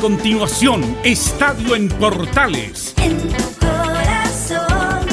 [0.00, 2.94] continuación, Estadio en Portales.
[3.02, 5.06] En tu corazón,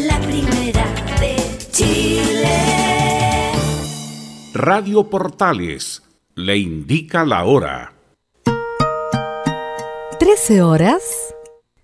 [0.00, 0.84] la primera
[1.20, 1.36] de
[1.70, 3.52] Chile.
[4.54, 6.02] Radio Portales
[6.34, 7.92] le indica la hora.
[10.18, 11.02] 13 horas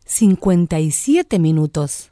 [0.04, 2.11] 57 minutos.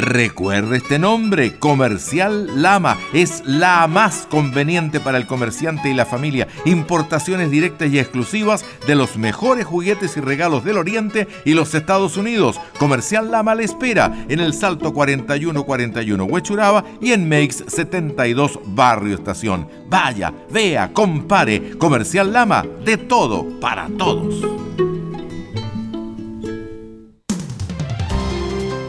[0.00, 2.96] Recuerde este nombre, Comercial Lama.
[3.12, 6.48] Es la más conveniente para el comerciante y la familia.
[6.64, 12.16] Importaciones directas y exclusivas de los mejores juguetes y regalos del Oriente y los Estados
[12.16, 12.58] Unidos.
[12.78, 19.68] Comercial Lama le espera en el Salto 4141 Huechuraba y en Meix 72 Barrio Estación.
[19.90, 21.76] Vaya, vea, compare.
[21.76, 24.89] Comercial Lama, de todo para todos.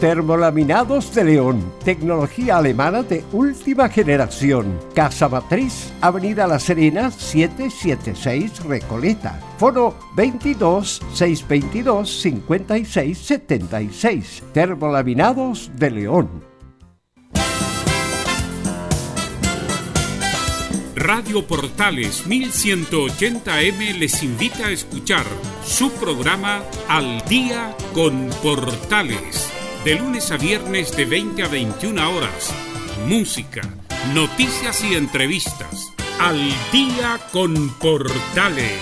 [0.02, 4.80] Termolaminados de León, tecnología alemana de última generación.
[4.96, 9.40] Casa Matriz, Avenida La Serena, 776 Recoleta.
[9.60, 14.44] Foro 22 622 56 76.
[14.52, 16.30] Termolaminados de León.
[20.96, 25.26] Radio Portales 1180M les invita a escuchar
[25.64, 29.61] su programa Al Día con Portales.
[29.84, 32.54] De lunes a viernes de 20 a 21 horas.
[33.08, 33.62] Música,
[34.14, 35.92] noticias y entrevistas.
[36.20, 36.38] Al
[36.72, 38.80] Día con Portales.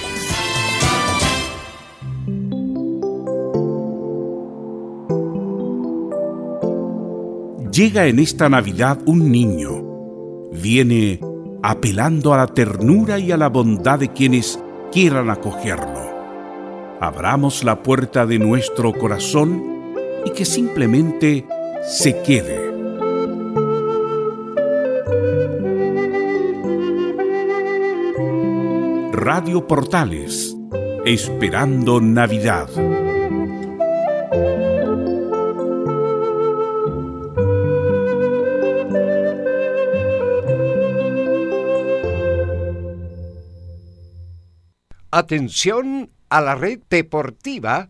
[7.71, 10.51] Llega en esta Navidad un niño.
[10.51, 11.21] Viene
[11.63, 14.59] apelando a la ternura y a la bondad de quienes
[14.91, 16.09] quieran acogerlo.
[16.99, 19.68] Abramos la puerta de nuestro corazón
[20.29, 21.45] y que simplemente
[21.83, 22.69] se quede.
[29.11, 30.55] Radio Portales,
[31.05, 32.69] esperando Navidad.
[45.11, 47.89] Atención a la red deportiva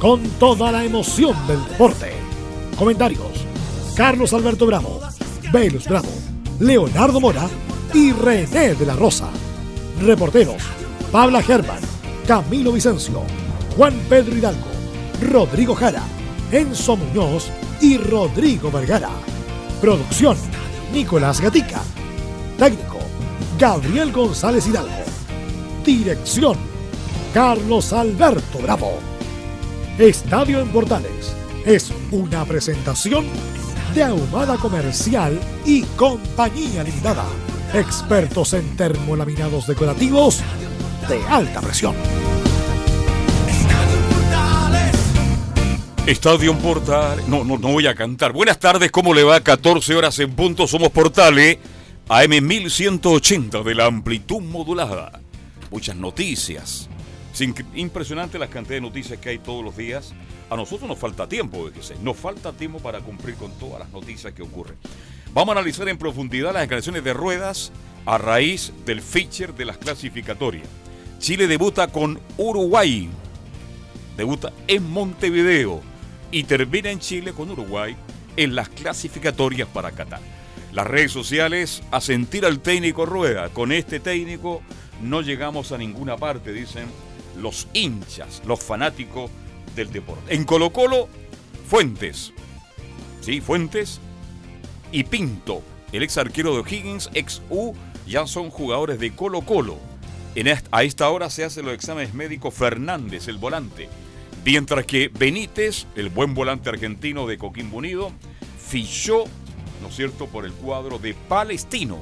[0.00, 2.12] con toda la emoción del deporte.
[2.76, 3.46] Comentarios:
[3.96, 5.00] Carlos Alberto Bravo,
[5.52, 6.08] Velus Bravo,
[6.60, 7.48] Leonardo Mora
[7.92, 9.28] y René de la Rosa.
[10.00, 10.62] Reporteros:
[11.10, 11.80] Pabla Germán,
[12.26, 13.22] Camilo Vicencio,
[13.76, 14.68] Juan Pedro Hidalgo,
[15.20, 16.02] Rodrigo Jara,
[16.52, 17.48] Enzo Muñoz
[17.80, 19.10] y Rodrigo Vergara.
[19.80, 20.36] Producción:
[20.92, 21.80] Nicolás Gatica.
[22.56, 22.98] Técnico:
[23.58, 24.94] Gabriel González Hidalgo.
[25.84, 26.56] Dirección:
[27.34, 29.07] Carlos Alberto Bravo.
[29.98, 31.34] Estadio en Portales
[31.66, 33.26] es una presentación
[33.96, 37.24] de Ahumada Comercial y Compañía Limitada.
[37.74, 40.40] Expertos en termolaminados decorativos
[41.08, 41.96] de alta presión.
[46.06, 47.26] Estadio en Portales.
[47.26, 48.32] No, no, no voy a cantar.
[48.32, 49.40] Buenas tardes, ¿cómo le va?
[49.40, 51.58] 14 horas en punto, somos Portales.
[52.08, 55.20] AM 1180 de la amplitud modulada.
[55.72, 56.88] Muchas noticias
[57.74, 60.12] impresionante la cantidad de noticias que hay todos los días.
[60.50, 64.32] A nosotros nos falta tiempo, que nos falta tiempo para cumplir con todas las noticias
[64.32, 64.76] que ocurren.
[65.32, 67.70] Vamos a analizar en profundidad las declaraciones de ruedas
[68.06, 70.66] a raíz del feature de las clasificatorias.
[71.18, 73.10] Chile debuta con Uruguay,
[74.16, 75.82] debuta en Montevideo
[76.30, 77.96] y termina en Chile con Uruguay
[78.36, 80.20] en las clasificatorias para Qatar.
[80.72, 83.48] Las redes sociales a sentir al técnico Rueda.
[83.48, 84.62] Con este técnico
[85.02, 86.86] no llegamos a ninguna parte, dicen
[87.40, 89.30] los hinchas, los fanáticos
[89.74, 90.34] del deporte.
[90.34, 91.08] En Colo Colo,
[91.68, 92.32] Fuentes.
[93.20, 94.00] Sí, Fuentes
[94.92, 95.62] y Pinto,
[95.92, 97.74] el ex arquero de Higgins, ex U,
[98.06, 99.78] ya son jugadores de Colo Colo.
[100.34, 103.88] En a esta hora se hacen los exámenes médicos Fernández, el volante.
[104.44, 108.12] Mientras que Benítez, el buen volante argentino de Coquimbo Unido,
[108.58, 109.24] fichó,
[109.82, 111.98] ¿no es cierto?, por el cuadro de Palestino.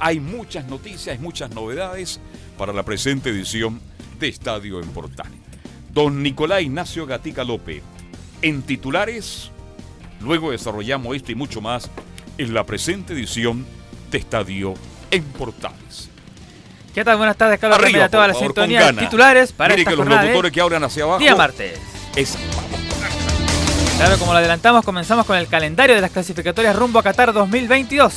[0.00, 2.20] Hay muchas noticias, muchas novedades
[2.56, 3.80] para la presente edición
[4.18, 5.38] de Estadio en Portales.
[5.92, 7.82] Don Nicolás Ignacio Gatica López,
[8.42, 9.50] en titulares,
[10.20, 11.90] luego desarrollamos esto y mucho más
[12.36, 13.66] en la presente edición
[14.10, 14.74] de Estadio
[15.10, 16.10] en Portales.
[16.94, 17.16] ¿Qué tal?
[17.16, 19.96] Buenas tardes, Carlos Arriba, por toda la favor, sintonía de titulares para Mire esta que
[19.96, 21.78] los jornada de locutores que hablan hacia abajo día martes.
[22.16, 22.36] es
[23.98, 28.12] Claro, como lo adelantamos, comenzamos con el calendario de las clasificatorias rumbo a Qatar 2022.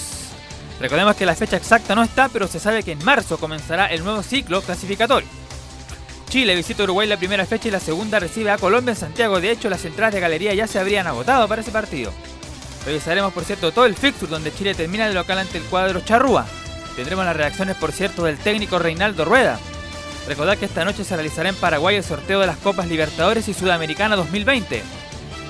[0.79, 4.03] Recordemos que la fecha exacta no está, pero se sabe que en marzo comenzará el
[4.03, 5.27] nuevo ciclo clasificatorio.
[6.31, 9.41] Chile visita Uruguay la primera fecha y la segunda recibe a Colombia en Santiago.
[9.41, 12.13] De hecho, las entradas de galería ya se habrían agotado para ese partido.
[12.85, 16.45] Revisaremos, por cierto, todo el fixture donde Chile termina de local ante el cuadro Charrúa.
[16.95, 19.59] Tendremos las reacciones, por cierto, del técnico Reinaldo Rueda.
[20.25, 23.53] Recordad que esta noche se realizará en Paraguay el sorteo de las Copas Libertadores y
[23.53, 24.83] Sudamericana 2020.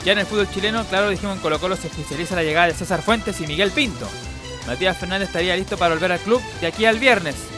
[0.04, 2.74] Ya en el fútbol chileno, claro, dijimos en Colo Colo se oficializa la llegada de
[2.74, 4.10] César Fuentes y Miguel Pinto.
[4.66, 7.51] Matías Fernández estaría listo para volver al club de aquí al viernes.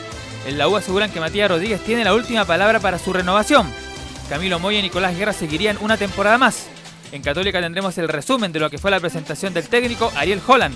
[0.46, 3.72] En la U aseguran que Matías Rodríguez tiene la última palabra para su renovación.
[4.30, 6.68] Camilo Moya y Nicolás Guerra seguirían una temporada más.
[7.12, 10.76] En Católica tendremos el resumen de lo que fue la presentación del técnico Ariel Holland.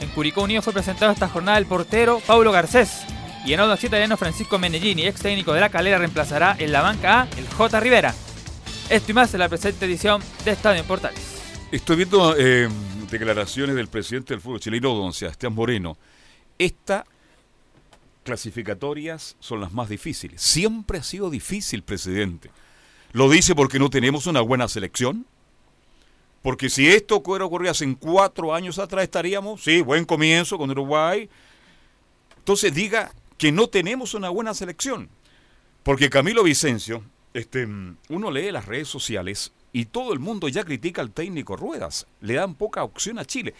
[0.00, 3.02] En Curicó Unido fue presentado esta jornada el portero Paulo Garcés.
[3.44, 7.22] Y en Audax Italiano Francisco Menellini, ex técnico de la calera, reemplazará en la banca
[7.22, 7.78] A el J.
[7.78, 8.12] Rivera.
[8.88, 11.20] Esto y más en la presente edición de Estadio en Portales.
[11.70, 12.68] Estoy viendo eh,
[13.10, 15.96] declaraciones del presidente del fútbol chileno, don Sebastián Moreno.
[16.58, 17.04] Estas
[18.26, 20.42] clasificatorias son las más difíciles.
[20.42, 22.50] Siempre ha sido difícil, presidente.
[23.12, 25.24] ¿Lo dice porque no tenemos una buena selección?
[26.42, 31.30] Porque si esto hubiera ocurrido hace cuatro años atrás, estaríamos, sí, buen comienzo con Uruguay.
[32.36, 35.08] Entonces diga que no tenemos una buena selección.
[35.84, 37.66] Porque Camilo Vicencio, este,
[38.08, 42.06] uno lee las redes sociales y todo el mundo ya critica al técnico Ruedas.
[42.20, 43.54] Le dan poca opción a Chile.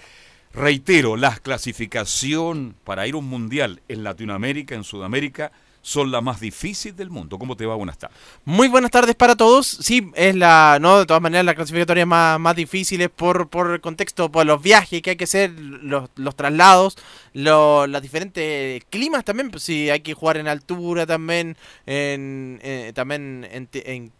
[0.56, 6.40] Reitero, la clasificación para ir a un mundial en Latinoamérica, en Sudamérica, son la más
[6.40, 7.38] difícil del mundo.
[7.38, 7.74] ¿Cómo te va?
[7.76, 8.16] Buenas tardes.
[8.46, 9.66] Muy buenas tardes para todos.
[9.66, 13.80] Sí, es la, no, de todas maneras la clasificatoria más, más difíciles por, por el
[13.82, 16.96] contexto, por los viajes que hay que hacer, los, los traslados,
[17.34, 22.92] lo- los diferentes climas también, pues sí, hay que jugar en altura también, en, eh,
[22.94, 24.10] también en, en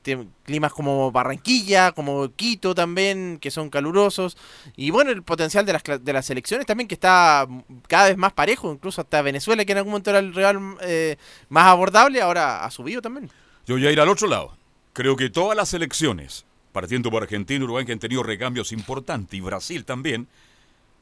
[0.46, 4.38] climas como Barranquilla, como Quito también, que son calurosos.
[4.76, 7.46] Y bueno, el potencial de las, de las selecciones también que está
[7.88, 11.16] cada vez más parejo, incluso hasta Venezuela, que en algún momento era el rival eh,
[11.50, 13.30] más abordable, ahora ha subido también.
[13.66, 14.56] Yo voy a ir al otro lado.
[14.94, 19.36] Creo que todas las selecciones, partiendo por Argentina y Uruguay, que han tenido recambios importantes,
[19.36, 20.28] y Brasil también,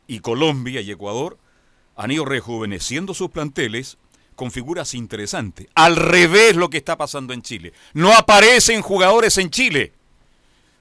[0.08, 1.38] y Colombia y Ecuador,
[1.94, 3.98] han ido rejuveneciendo sus planteles
[4.34, 5.68] con figuras interesantes.
[5.74, 7.72] Al revés lo que está pasando en Chile.
[7.92, 9.92] No aparecen jugadores en Chile.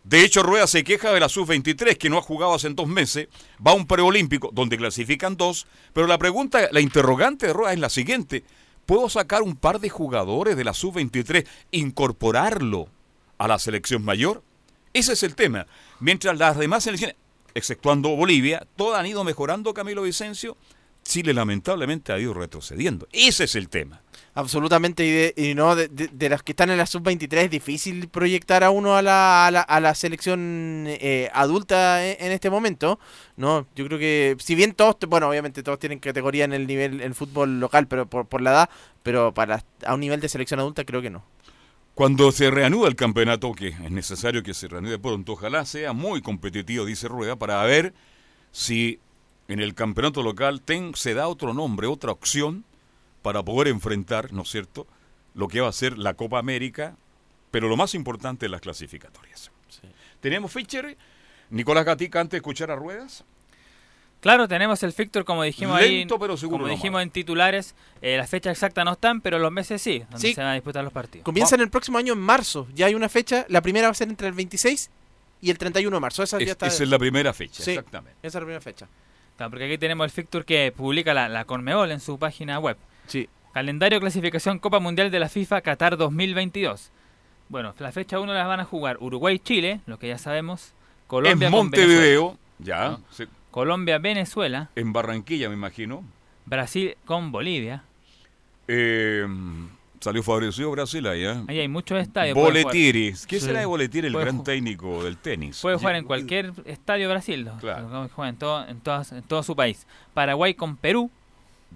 [0.03, 3.29] De hecho, Rueda se queja de la sub-23, que no ha jugado hace dos meses,
[3.65, 7.79] va a un preolímpico, donde clasifican dos, pero la pregunta, la interrogante de Rueda es
[7.79, 8.43] la siguiente.
[8.85, 12.89] ¿Puedo sacar un par de jugadores de la sub-23, incorporarlo
[13.37, 14.43] a la selección mayor?
[14.91, 15.67] Ese es el tema.
[16.01, 17.15] Mientras las demás selecciones,
[17.53, 20.57] exceptuando Bolivia, todas han ido mejorando Camilo Vicencio,
[21.03, 23.07] Chile lamentablemente ha ido retrocediendo.
[23.11, 24.01] Ese es el tema.
[24.35, 27.51] Absolutamente, y, de, y no, de, de, de las que están en la sub-23 es
[27.51, 32.31] difícil proyectar a uno a la, a la, a la selección eh, adulta en, en
[32.31, 32.99] este momento,
[33.37, 33.67] ¿no?
[33.75, 37.13] Yo creo que, si bien todos, bueno, obviamente todos tienen categoría en el nivel, en
[37.13, 38.69] fútbol local, pero por, por la edad,
[39.03, 41.23] pero para a un nivel de selección adulta creo que no.
[41.93, 46.23] Cuando se reanuda el campeonato, que es necesario que se reanude pronto, ojalá sea muy
[46.23, 47.93] competitivo, dice Rueda, para ver
[48.51, 48.99] si
[49.47, 52.63] en el campeonato local ten- se da otro nombre, otra opción
[53.21, 54.87] para poder enfrentar, ¿no es cierto?,
[55.35, 56.95] lo que va a ser la Copa América,
[57.51, 59.51] pero lo más importante, las clasificatorias.
[60.21, 60.95] Tenemos Fischer,
[61.49, 63.23] Nicolás Gatica, antes de escuchar a Ruedas.
[64.21, 68.15] Claro, tenemos el fixture como dijimos Lento, ahí, pero seguro como dijimos en titulares, eh,
[68.15, 70.33] las fechas exactas no están, pero los meses sí, donde Sí.
[70.33, 71.25] se van a disputar los partidos.
[71.25, 74.07] Comienzan el próximo año en marzo, ya hay una fecha, la primera va a ser
[74.07, 74.89] entre el 26
[75.41, 76.67] y el 31 de marzo, esa ya Es- está.
[76.67, 77.71] esa es la primera fecha, Sí.
[77.71, 78.17] exactamente.
[78.21, 78.87] Esa es la primera fecha.
[79.49, 82.77] Porque aquí tenemos el fixture que publica la, la Conmebol en su página web.
[83.07, 83.29] Sí.
[83.53, 86.91] Calendario clasificación Copa Mundial de la FIFA Qatar 2022.
[87.49, 90.73] Bueno, la fecha 1 las van a jugar Uruguay-Chile, lo que ya sabemos.
[91.07, 91.65] Colombia en con.
[91.65, 92.97] Montevideo, ya,
[93.51, 94.71] Colombia-Venezuela.
[94.75, 96.03] en Barranquilla, me imagino.
[96.45, 97.83] Brasil con Bolivia.
[98.67, 99.27] Eh,
[100.03, 101.43] salió favorecido Brasil ahí, ¿eh?
[101.47, 102.35] Ahí hay muchos estadios.
[102.35, 103.13] Boletieri.
[103.27, 103.45] ¿Qué Sí.
[103.47, 105.59] será de Boletieri, el Puede gran técnico del tenis?
[105.61, 107.45] Puede jugar en cualquier estadio de Brasil.
[107.45, 107.57] ¿no?
[107.57, 108.09] Claro.
[108.13, 109.87] Juega en todo, en, todas- en todo su país.
[110.13, 111.09] Paraguay con Perú.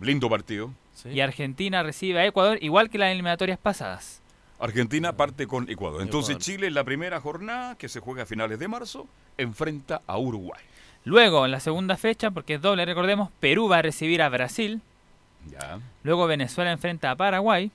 [0.02, 0.72] Lindo partido.
[0.94, 1.10] Sí.
[1.10, 4.22] Y Argentina recibe a Ecuador igual que las eliminatorias pasadas.
[4.60, 6.02] Argentina parte con Ecuador.
[6.02, 6.44] Entonces Ecuador.
[6.44, 9.08] Chile en la primera jornada, que se juega a finales de marzo,
[9.38, 10.62] enfrenta a Uruguay.
[11.06, 14.82] Luego, en la segunda fecha, porque es doble, recordemos, Perú va a recibir a Brasil.
[15.52, 15.80] Ya.
[16.04, 17.72] Luego Venezuela enfrenta a Paraguay.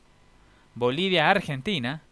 [0.75, 2.03] Bolivia a Argentina.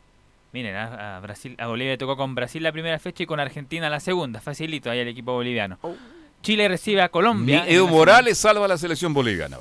[0.53, 3.89] Miren, a, a Brasil, a Bolivia tocó con Brasil la primera fecha y con Argentina
[3.89, 4.41] la segunda.
[4.41, 5.79] Facilito ahí el equipo boliviano.
[6.43, 7.65] Chile recibe a Ni Colombia.
[7.69, 9.59] Evo la Morales salva a la selección boliviana.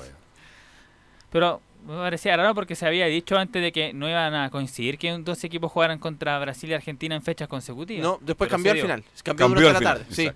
[1.30, 4.98] Pero me parecía raro porque se había dicho antes de que no iban a coincidir
[4.98, 8.02] que dos equipos jugaran contra Brasil y Argentina en fechas consecutivas.
[8.02, 9.04] No, después Pero cambió al final.
[9.22, 10.14] Cambió, Cambió al la final, tarde.
[10.14, 10.30] Sí.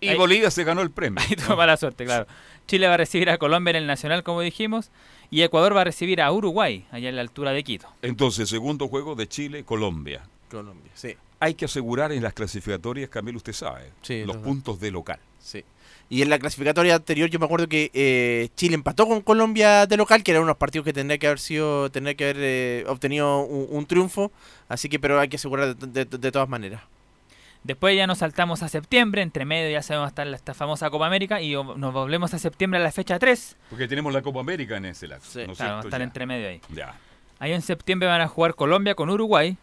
[0.00, 1.22] Y Ahí- Bolivia se ganó el premio.
[1.28, 2.26] Ahí tuvo mala suerte, claro.
[2.68, 4.90] Chile va a recibir a Colombia en el Nacional, como dijimos,
[5.30, 7.88] y Ecuador va a recibir a Uruguay, allá en la altura de Quito.
[8.02, 10.22] Entonces, segundo juego de Chile-Colombia.
[10.50, 11.14] Colombia, sí.
[11.40, 15.20] Hay que asegurar en las clasificatorias, Camilo, usted sabe, Sí, los los- puntos de local.
[15.38, 15.64] Sí.
[16.10, 19.96] Y en la clasificatoria anterior yo me acuerdo que eh, Chile empató con Colombia de
[19.98, 23.42] local, que eran unos partidos que tendría que haber sido, tendría que haber eh, obtenido
[23.42, 24.32] un, un triunfo,
[24.68, 26.82] así que pero hay que asegurar de, de- de todas maneras.
[27.64, 31.40] Después ya nos saltamos a septiembre, entre medio ya sabemos estar esta famosa Copa América
[31.40, 33.56] y nos volvemos a septiembre a la fecha 3.
[33.70, 35.40] Porque tenemos la Copa América en ese lapso.
[35.40, 35.46] Sí.
[35.46, 36.60] ¿no Claro, entre medio ahí.
[36.70, 36.94] Ya.
[37.38, 39.56] Ahí en septiembre van a jugar Colombia con Uruguay,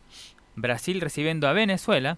[0.55, 2.17] Brasil recibiendo a Venezuela,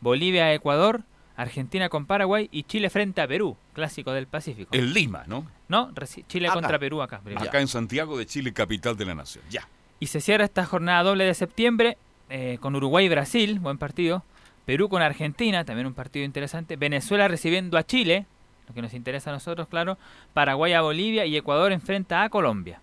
[0.00, 1.02] Bolivia a Ecuador,
[1.36, 4.70] Argentina con Paraguay y Chile frente a Perú, clásico del Pacífico.
[4.74, 5.46] En Lima, ¿no?
[5.68, 5.92] No,
[6.28, 6.54] Chile Acá.
[6.54, 7.20] contra Perú acá.
[7.36, 9.44] Acá en Santiago de Chile, capital de la nación.
[9.50, 9.68] Ya.
[9.98, 11.98] Y se cierra esta jornada doble de septiembre
[12.28, 14.24] eh, con Uruguay y Brasil, buen partido.
[14.66, 16.76] Perú con Argentina, también un partido interesante.
[16.76, 18.26] Venezuela recibiendo a Chile,
[18.68, 19.96] lo que nos interesa a nosotros, claro.
[20.34, 22.80] Paraguay a Bolivia y Ecuador enfrenta a Colombia.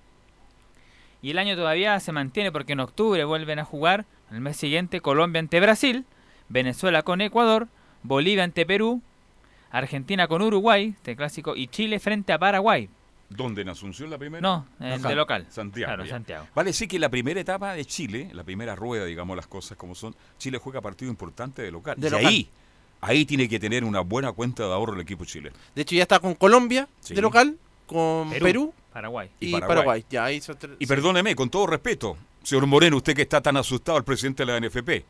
[1.22, 5.02] Y el año todavía se mantiene porque en octubre vuelven a jugar, el mes siguiente
[5.02, 6.06] Colombia ante Brasil,
[6.50, 7.68] Venezuela con Ecuador,
[8.02, 9.02] Bolivia ante Perú,
[9.70, 12.90] Argentina con Uruguay, este clásico, y Chile frente a Paraguay.
[13.36, 13.62] ¿Dónde?
[13.64, 14.42] ¿En Asunción la primera?
[14.42, 15.48] No, Acá, de local.
[15.50, 15.94] Santiago.
[15.94, 16.10] Claro.
[16.10, 16.48] Santiago.
[16.56, 19.96] Vale decir que la primera etapa de Chile, la primera rueda, digamos las cosas como
[19.96, 21.96] son, Chile juega partido importante de local.
[21.98, 22.26] De y local.
[22.26, 22.50] ahí,
[23.02, 25.56] ahí tiene que tener una buena cuenta de ahorro el equipo chileno.
[25.76, 27.14] De hecho ya está con Colombia Sí.
[27.16, 28.44] de local, con Perú.
[28.46, 29.30] Perú, Paraguay.
[29.40, 29.68] Y y, Paraguay.
[29.76, 30.06] Paraguay.
[30.10, 30.88] Ya, ahí son tres- Y sí.
[30.88, 34.58] perdóneme, con todo respeto, señor Moreno, usted que está tan asustado, el presidente de la
[34.60, 35.04] NFP,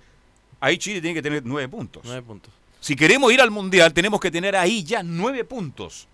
[0.59, 2.01] ahí Chile tiene que tener nueve puntos.
[2.05, 2.53] Nueve puntos.
[2.79, 6.07] Si queremos ir al Mundial, tenemos que tener ahí ya nueve puntos.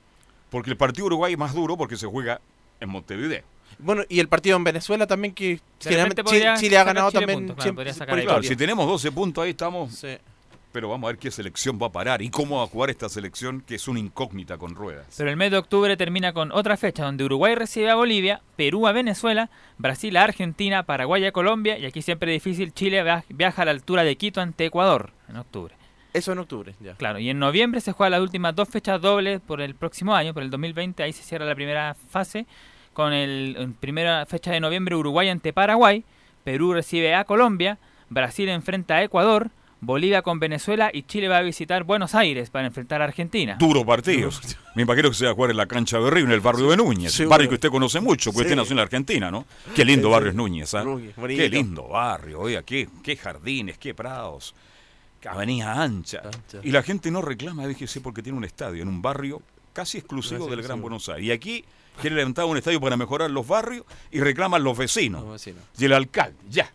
[0.50, 2.40] Porque el partido Uruguay es más duro porque se juega
[2.80, 3.44] en Montevideo.
[3.78, 7.48] Bueno, y el partido en Venezuela también que generalmente Chile, Chile ha ganado Chile también
[7.48, 10.18] puntos, claro, sacar si tenemos 12 puntos ahí estamos, Sí.
[10.72, 13.08] pero vamos a ver qué selección va a parar y cómo va a jugar esta
[13.10, 15.06] selección que es una incógnita con ruedas.
[15.16, 18.88] Pero el mes de octubre termina con otra fecha donde Uruguay recibe a Bolivia, Perú
[18.88, 23.24] a Venezuela, Brasil a Argentina, Paraguay a Colombia y aquí siempre es difícil, Chile via-
[23.30, 25.76] viaja a la altura de Quito ante Ecuador en octubre.
[26.14, 26.96] Eso en octubre, ya.
[26.96, 30.34] Claro, y en noviembre se juegan las últimas dos fechas dobles por el próximo año,
[30.34, 32.46] por el 2020, ahí se cierra la primera fase
[32.94, 36.04] con el en primera fecha de noviembre Uruguay ante Paraguay,
[36.44, 37.78] Perú recibe a Colombia,
[38.10, 39.52] Brasil enfrenta a Ecuador,
[39.82, 43.56] Bolivia con Venezuela y Chile va a visitar Buenos Aires para enfrentar a Argentina.
[43.58, 44.30] Duro partido.
[44.76, 46.70] Me imagino que se va a jugar en la cancha de Río, en el barrio
[46.72, 47.26] de Núñez.
[47.30, 48.54] Barrio que usted conoce mucho, porque Sí.
[48.54, 49.46] usted nació en la Argentina, ¿no?
[49.76, 50.84] Qué lindo Sí, barrio es Núñez, ¿ah?
[51.28, 54.54] Qué lindo barrio, oiga, qué, qué jardines, qué prados,
[55.28, 56.22] avenida ancha.
[56.24, 56.60] Ancha.
[56.64, 59.42] Y la gente no reclama, fíjese, porque tiene un estadio en un barrio
[59.74, 60.82] casi exclusivo Casi del Gran exclusivo.
[60.82, 61.26] Buenos Aires.
[61.26, 61.66] Y aquí
[62.02, 65.22] quiere levantar un estadio para mejorar los barrios y reclaman los vecinos.
[65.22, 65.60] Como vecino.
[65.78, 66.72] Y el alcalde, ya.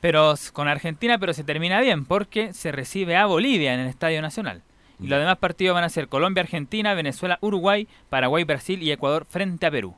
[0.00, 4.22] Pero con Argentina, pero se termina bien porque se recibe a Bolivia en el Estadio
[4.22, 4.62] Nacional.
[4.98, 9.24] Y los demás partidos van a ser Colombia, Argentina, Venezuela, Uruguay, Paraguay, Brasil y Ecuador
[9.24, 9.94] frente a Perú.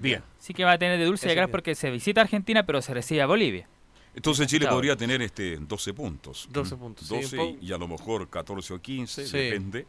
[0.00, 0.22] Bien.
[0.38, 1.50] Sí que va a tener de dulce bien.
[1.50, 3.68] porque se visita Argentina, pero se recibe a Bolivia.
[4.16, 6.48] Entonces Chile podría tener este 12 puntos.
[6.50, 7.64] 12 puntos, sí, 12 un poco.
[7.64, 9.36] y a lo mejor 14 o 15, Sí.
[9.38, 9.86] depende.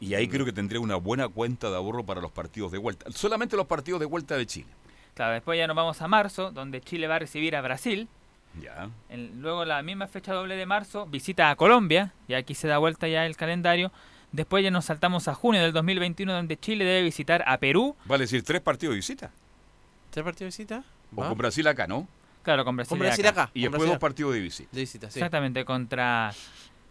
[0.00, 3.06] Y ahí creo que tendría una buena cuenta de ahorro para los partidos de vuelta.
[3.12, 4.68] Solamente los partidos de vuelta de Chile.
[5.14, 8.08] Claro, después ya nos vamos a marzo, donde Chile va a recibir a Brasil.
[8.60, 8.90] Ya.
[9.08, 12.78] En- luego la misma fecha doble de marzo, visita a Colombia, y aquí se da
[12.78, 13.92] vuelta ya el calendario.
[14.32, 17.94] Después ya nos saltamos a junio del 2021, donde Chile debe visitar a Perú.
[18.06, 19.30] Vale decir tres partidos de visita.
[20.10, 20.84] ¿Tres partidos de visita?
[21.14, 21.28] O Va.
[21.28, 22.08] con Brasil acá, ¿no?
[22.42, 23.42] Claro, con Brasil, Con y Brasil acá.
[23.42, 23.50] acá.
[23.54, 24.68] Y con después Brasil dos partidos de visita.
[24.72, 25.18] De visita, sí.
[25.18, 26.32] Exactamente, contra,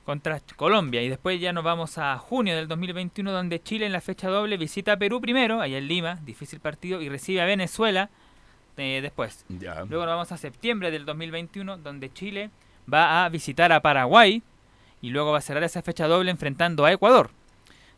[0.06, 1.02] contra Colombia.
[1.02, 4.58] Y después ya nos vamos a junio del 2021, donde Chile en la fecha doble
[4.58, 8.10] visita a Perú primero, allá en Lima, difícil partido, y recibe a Venezuela
[8.78, 9.46] eh, después.
[9.50, 9.86] Ya.
[9.86, 12.52] Luego nos vamos a septiembre del 2021, donde Chile
[12.92, 14.42] va a visitar a Paraguay
[15.02, 17.32] y luego va a cerrar esa fecha doble enfrentando a Ecuador.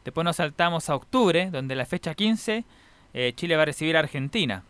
[0.04, 2.64] Después nos saltamos a octubre, donde la fecha 15
[3.14, 4.64] eh, Chile va a recibir a Argentina.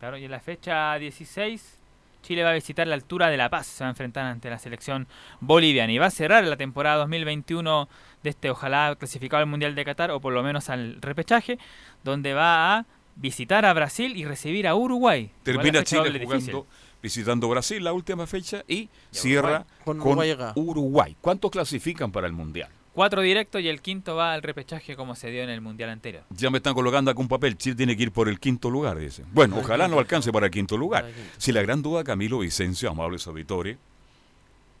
[0.00, 1.78] Claro, y en la fecha 16
[2.22, 4.58] Chile va a visitar la altura de La Paz, se va a enfrentar ante la
[4.58, 5.06] selección
[5.40, 7.88] boliviana y va a cerrar la temporada 2021
[8.22, 11.58] de este ojalá clasificado al Mundial de Qatar o por lo menos al repechaje,
[12.04, 12.86] donde va a
[13.16, 15.30] visitar a Brasil y recibir a Uruguay.
[15.42, 16.62] Termina Chile difícil.
[17.02, 20.52] visitando Brasil la última fecha y cierra Con con, Uruguay acá.
[20.56, 21.16] Uruguay.
[21.20, 22.70] ¿Cuántos clasifican para el Mundial?
[22.94, 26.24] Cuatro directos y el quinto va al repechaje como se dio en el mundial anterior.
[26.30, 27.56] Ya me están colocando acá un papel.
[27.56, 29.24] Chile tiene que ir por el quinto lugar, dice.
[29.32, 31.10] Bueno, ojalá no alcance para el quinto lugar.
[31.38, 33.78] Si la gran duda, Camilo Vicencio, amables auditores,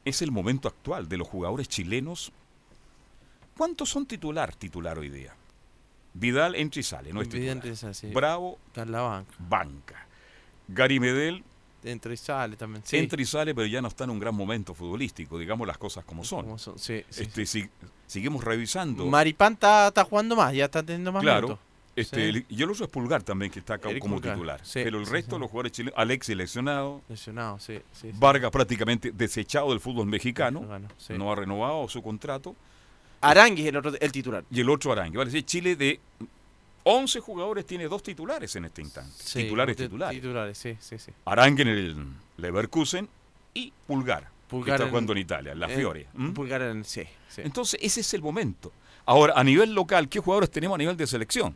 [0.04, 2.32] es el momento actual de los jugadores chilenos.
[3.56, 5.34] ¿Cuántos son titular, titular hoy día?
[6.14, 7.56] Vidal entra y sale, no es Vidal titular.
[7.56, 8.06] entra y sale, sí.
[8.08, 9.32] Bravo, Está en la banca.
[9.38, 10.06] banca.
[10.68, 11.44] Gary Medel
[11.84, 12.82] Entra y sale también.
[12.84, 12.96] Sí.
[12.96, 16.04] entra y sale, pero ya no está en un gran momento futbolístico, digamos las cosas
[16.04, 16.44] como son.
[16.44, 17.68] Como son, Sí, sí, Este, si-
[18.06, 19.04] seguimos revisando.
[19.06, 21.48] Maripán está, está jugando más, ya está teniendo más Claro.
[21.48, 21.66] minutos.
[21.94, 22.22] Este, Sí.
[22.22, 24.60] el- y el otro es Pulgar también, que está acá Eric como Pulgar, titular.
[24.64, 25.36] sí, Pero el sí, resto sí.
[25.36, 27.78] de los jugadores chilenos, Alex seleccionado, Lesionado, sí.
[27.92, 28.16] sí, sí.
[28.18, 30.66] Vargas prácticamente desechado del fútbol mexicano,
[31.10, 32.56] no ha renovado su contrato,
[33.20, 34.44] Aranguis el, otro, el titular.
[34.50, 35.18] y el otro Arangue.
[35.18, 36.00] Vale Chile de
[36.84, 39.12] 11 jugadores tiene dos titulares en este instante.
[39.16, 40.20] Sí, titulares, ti- titulares.
[40.20, 41.12] Titulares, sí, sí, sí.
[41.24, 42.06] Arangue en el
[42.38, 43.08] Leverkusen
[43.54, 46.06] y Pulgar, Pulgar que está en- jugando en Italia, en la Eh, Fiore.
[46.34, 47.42] Pulgar en sí, sí.
[47.44, 48.72] Entonces, ese es el momento.
[49.06, 51.54] Ahora, a nivel local, ¿qué jugadores tenemos a nivel de selección?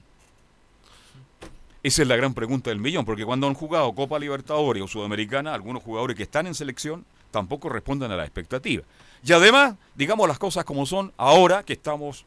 [1.83, 5.55] Esa es la gran pregunta del millón, porque cuando han jugado Copa Libertadores o Sudamericana,
[5.55, 8.83] algunos jugadores que están en selección tampoco responden a la expectativa.
[9.25, 12.25] Y además, digamos las cosas como son, ahora que estamos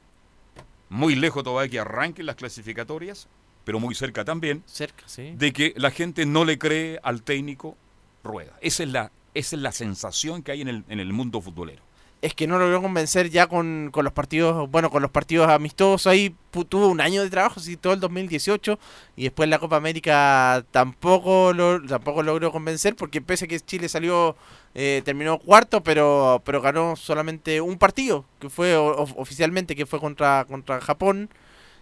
[0.89, 3.27] muy lejos todavía que arranquen las clasificatorias,
[3.63, 5.34] pero muy cerca también, Cerca, sí.
[5.36, 7.77] de que la gente no le cree al técnico
[8.24, 8.58] Rueda.
[8.62, 11.81] Esa es la, esa es la sensación que hay en el, en el mundo futbolero.
[12.21, 16.05] Es que no logró convencer ya con, con los partidos, bueno, con los partidos amistosos.
[16.05, 16.35] Ahí
[16.67, 18.77] tuvo un año de trabajo, sí, todo el 2018.
[19.15, 23.88] Y después la Copa América tampoco, lo, tampoco logró convencer, porque pese a que Chile
[23.88, 24.35] salió,
[24.75, 29.85] eh, terminó cuarto, pero, pero ganó solamente un partido, que fue o- of- oficialmente, que
[29.85, 31.29] fue contra, contra Japón.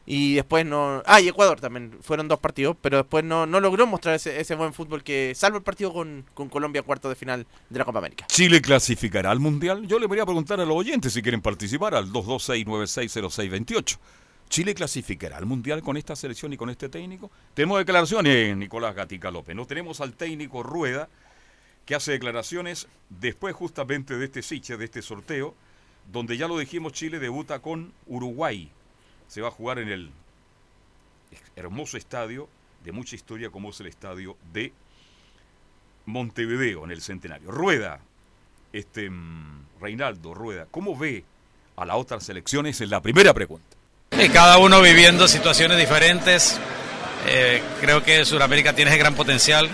[0.10, 1.04] Y después no.
[1.06, 1.98] Ah, y Ecuador también.
[2.02, 2.78] Fueron dos partidos.
[2.82, 5.34] Pero después no, no logró mostrar ese, ese buen fútbol que.
[5.36, 8.25] Salvo el partido con, con Colombia, cuarto de final de la Copa América.
[8.27, 9.86] ¿Chile clasificará al Mundial?
[9.86, 13.98] Yo le voy a preguntar a los oyentes si quieren participar al 226960628.
[14.50, 17.29] ¿Chile clasificará al Mundial con esta selección y con este técnico?
[17.53, 19.58] Tenemos declaraciones, Nicolás Gatica López.
[19.58, 21.10] No tenemos al técnico Rueda,
[21.86, 25.53] que hace declaraciones después justamente de este siche, de este sorteo,
[26.12, 28.72] donde ya lo dijimos, Chile debuta con Uruguay.
[29.27, 30.11] Se va a jugar en el
[31.55, 32.48] hermoso estadio
[32.83, 34.72] de mucha historia como es el estadio de
[36.05, 37.51] Montevideo, en el Centenario.
[37.51, 38.00] Rueda,
[38.72, 41.24] este mm, Reinaldo Rueda, ¿cómo ve
[41.75, 42.79] a las otras selecciones?
[42.79, 43.75] Es la primera pregunta.
[44.11, 46.59] Y cada uno viviendo situaciones diferentes.
[47.27, 49.70] Eh, creo que Sudamérica tiene ese gran potencial,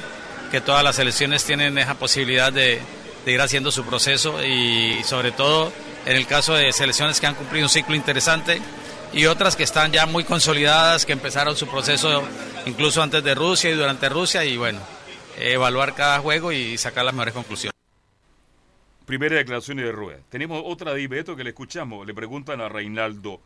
[0.49, 2.81] que todas las selecciones tienen esa posibilidad de,
[3.25, 5.71] de ir haciendo su proceso y sobre todo
[6.05, 8.59] en el caso de selecciones que han cumplido un ciclo interesante
[9.13, 12.23] y otras que están ya muy consolidadas, que empezaron su proceso
[12.65, 14.79] incluso antes de Rusia y durante Rusia y bueno,
[15.37, 17.73] evaluar cada juego y sacar las mejores conclusiones.
[19.05, 20.19] Primera declaración de Rueda.
[20.29, 22.07] Tenemos otra de Ibeto que le escuchamos.
[22.07, 23.41] Le preguntan a Reinaldo,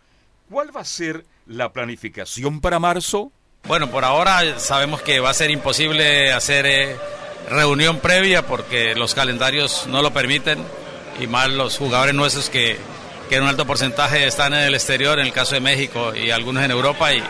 [0.50, 3.32] ¿cuál va a ser la planificación para marzo?
[3.68, 6.96] Bueno, por ahora sabemos que va a ser imposible hacer eh,
[7.50, 10.64] reunión previa porque los calendarios no lo permiten
[11.20, 12.78] y más los jugadores nuestros que,
[13.30, 16.32] que en un alto porcentaje están en el exterior, en el caso de México y
[16.32, 17.22] algunos en Europa y,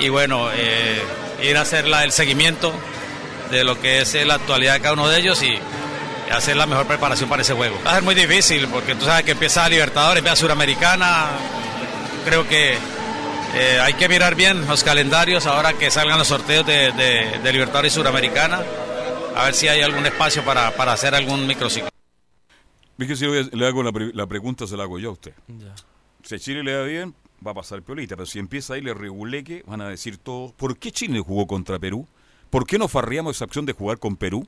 [0.00, 1.02] y bueno, eh,
[1.42, 2.72] ir a hacer el seguimiento
[3.50, 5.58] de lo que es la actualidad de cada uno de ellos y
[6.32, 7.78] hacer la mejor preparación para ese juego.
[7.86, 11.26] Va a ser muy difícil porque tú sabes que empieza Libertadores, empieza Suramericana,
[12.24, 12.76] creo que
[13.54, 17.52] eh, hay que mirar bien los calendarios ahora que salgan los sorteos de, de, de
[17.52, 18.60] Libertadores y Suramericana,
[19.36, 21.90] a ver si hay algún espacio para, para hacer algún microciclo.
[22.98, 25.32] Fíjese, yo le hago la, pre- la pregunta, se la hago yo a usted.
[26.22, 27.14] Si a Chile le da bien,
[27.46, 30.78] va a pasar piolita, pero si empieza ahí le reguleque, van a decir todos, ¿por
[30.78, 32.06] qué Chile jugó contra Perú?
[32.50, 34.46] ¿Por qué no farreamos esa opción de jugar con Perú?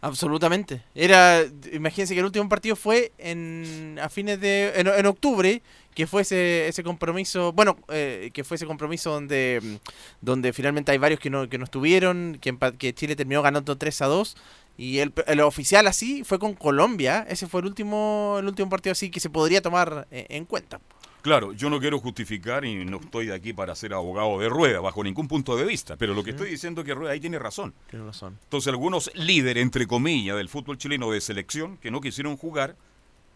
[0.00, 0.82] Absolutamente.
[0.96, 5.62] Era, imagínense que el último partido fue en a fines de en, en octubre,
[5.94, 9.78] que fue ese, ese compromiso, bueno, eh, que fue ese compromiso donde
[10.20, 14.02] donde finalmente hay varios que no que no estuvieron, que que Chile terminó ganando 3
[14.02, 14.36] a 2
[14.76, 18.92] y el, el oficial así fue con Colombia, ese fue el último el último partido
[18.92, 20.80] así que se podría tomar eh, en cuenta.
[21.22, 24.80] Claro, yo no quiero justificar y no estoy de aquí para ser abogado de Rueda,
[24.80, 27.38] bajo ningún punto de vista, pero lo que estoy diciendo es que Rueda ahí tiene
[27.38, 27.74] razón.
[27.88, 28.38] Tienes razón.
[28.42, 32.74] Entonces algunos líderes, entre comillas, del fútbol chileno de selección que no quisieron jugar,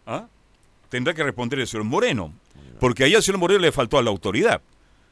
[0.05, 0.27] ¿ah?
[0.89, 2.33] tendrá que responder el señor Moreno,
[2.81, 4.61] porque ahí al señor Moreno le faltó a la autoridad.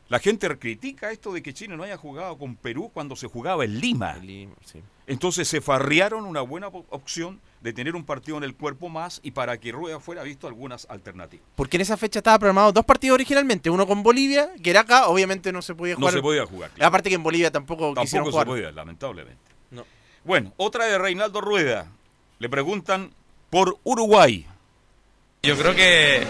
[0.07, 3.65] La gente critica esto de que Chile no haya jugado con Perú cuando se jugaba
[3.65, 4.19] en Lima.
[4.63, 4.81] Sí.
[5.07, 9.19] Entonces se farrearon una buena op- opción de tener un partido en el cuerpo más
[9.23, 11.45] y para que Rueda fuera visto algunas alternativas.
[11.55, 15.07] Porque en esa fecha estaba programado dos partidos originalmente, uno con Bolivia, que era acá,
[15.07, 16.13] obviamente no se podía No jugar.
[16.13, 16.69] se podía jugar.
[16.79, 18.47] Aparte que en Bolivia tampoco, quisieron Tampoco se jugar.
[18.47, 19.41] podía, lamentablemente.
[19.71, 19.85] No.
[20.23, 21.87] Bueno, otra de Reinaldo Rueda.
[22.37, 23.11] Le preguntan
[23.49, 24.45] por Uruguay.
[25.41, 26.23] Yo creo que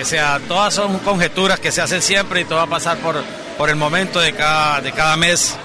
[0.00, 3.22] o sea, todas son conjeturas que se hacen siempre y todo va a pasar por,
[3.58, 5.56] por el momento de cada, de cada mes,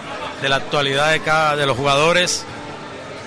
[0.41, 2.45] de la actualidad de cada de los jugadores.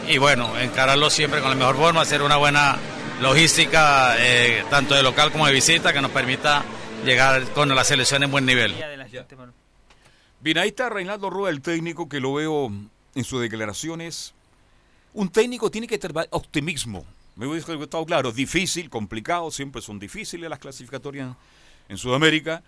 [0.09, 2.77] Y bueno, encararlo siempre con la mejor forma, hacer una buena
[3.21, 6.65] logística, eh, tanto de local como de visita, que nos permita
[7.05, 8.75] llegar con la selección en buen nivel.
[10.41, 12.71] Bien, ahí está Reinaldo Rueda, el técnico, que lo veo
[13.15, 14.35] en sus declaraciones.
[15.15, 17.05] Un técnico tiene que tener optimismo.
[17.39, 21.37] Me a estado claro, difícil, complicado, siempre son difíciles las clasificatorias
[21.89, 22.65] en Sudamérica.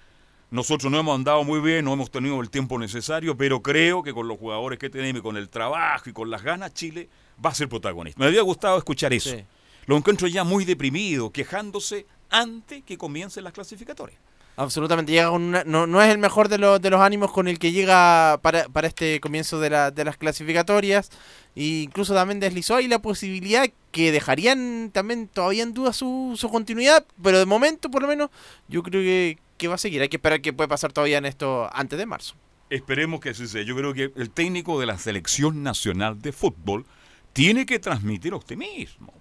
[0.53, 4.15] Nosotros no hemos andado muy bien, no hemos tenido el tiempo necesario, pero creo que
[4.15, 7.09] con los jugadores que tenemos, y con el trabajo y con las ganas, Chile
[7.45, 8.21] va a ser protagonista.
[8.21, 9.31] Me había gustado escuchar eso.
[9.31, 9.45] Sí.
[9.87, 14.21] Lo encuentro ya muy deprimido, quejándose antes que comiencen las clasificatorias.
[14.61, 17.49] Absolutamente, llega con una- no, no es el mejor de, los de los ánimos con
[17.49, 21.09] el que llega para, para este comienzo de, la- de las clasificatorias.
[21.57, 26.51] E incluso también deslizó ahí la posibilidad que dejarían también todavía en duda su, su
[26.51, 28.29] continuidad, pero de momento por lo menos
[28.69, 30.03] yo creo que, que va a seguir.
[30.03, 32.35] Hay que esperar que puede pasar todavía en esto antes de marzo.
[32.69, 33.63] Esperemos que así sea.
[33.63, 36.85] Yo creo que el técnico de la selección nacional de fútbol
[37.33, 39.15] tiene que transmitir optimismo,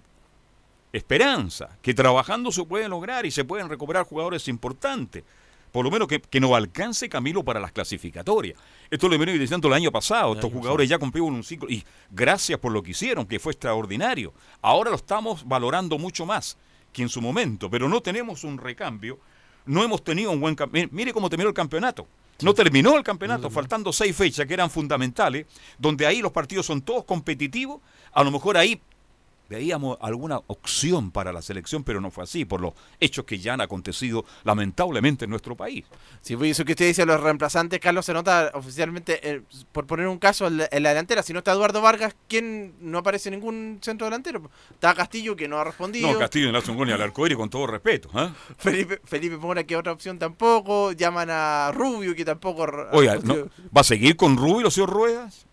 [0.92, 5.24] esperanza, que trabajando se puede lograr y se pueden recuperar jugadores importantes.
[5.72, 8.58] Por lo menos que, que nos alcance Camilo para las clasificatorias.
[8.90, 10.34] Esto lo venía diciendo el año pasado.
[10.34, 11.68] Estos jugadores ya cumplieron un ciclo.
[11.70, 14.32] Y gracias por lo que hicieron, que fue extraordinario.
[14.62, 16.56] Ahora lo estamos valorando mucho más
[16.92, 17.70] que en su momento.
[17.70, 19.20] Pero no tenemos un recambio.
[19.64, 20.92] No hemos tenido un buen campeonato.
[20.92, 22.08] Mire cómo terminó el campeonato.
[22.42, 25.46] No terminó el campeonato, faltando seis fechas que eran fundamentales,
[25.78, 27.80] donde ahí los partidos son todos competitivos.
[28.12, 28.80] A lo mejor ahí
[29.50, 33.54] veíamos alguna opción para la selección, pero no fue así, por los hechos que ya
[33.54, 35.84] han acontecido lamentablemente en nuestro país.
[36.20, 40.06] Si fue eso que usted dice, los reemplazantes, Carlos, se nota oficialmente, eh, por poner
[40.06, 41.24] un caso, en la, en la delantera.
[41.24, 44.48] Si no está Eduardo Vargas, ¿quién no aparece ningún centro delantero?
[44.70, 46.12] Está Castillo, que no ha respondido.
[46.12, 48.08] No, Castillo hace un gol ni al arcoíris, con todo respeto.
[48.14, 48.32] ¿ah?
[48.56, 50.92] Felipe, Felipe Mora, que otra opción tampoco.
[50.92, 52.68] Llaman a Rubio, que tampoco.
[52.92, 53.18] Oiga.
[53.76, 55.49] ¿va a seguir con Rubio, los señor Ruedas?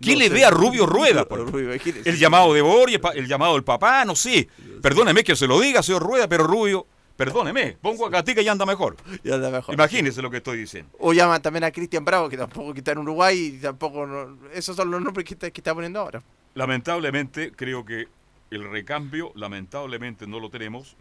[0.00, 0.34] ¿Quién No le sé.
[0.34, 1.24] ve a Rubio Rueda?
[1.30, 1.72] Rubio.
[1.72, 4.48] El llamado de Borges, el llamado del papá, no sé.
[4.82, 6.86] Perdóneme que se lo diga, señor Rueda, pero Rubio,
[7.16, 8.96] perdóneme, pongo a Catica y anda mejor.
[9.22, 9.74] Ya anda mejor.
[9.74, 10.90] Imagínese lo que estoy diciendo.
[10.98, 14.06] O llaman también a Cristian Bravo, que tampoco está en Uruguay y tampoco.
[14.06, 16.22] no- esos son los nombres que está, que está poniendo ahora.
[16.54, 18.06] Lamentablemente, creo que
[18.50, 20.96] el recambio, lamentablemente no lo tenemos.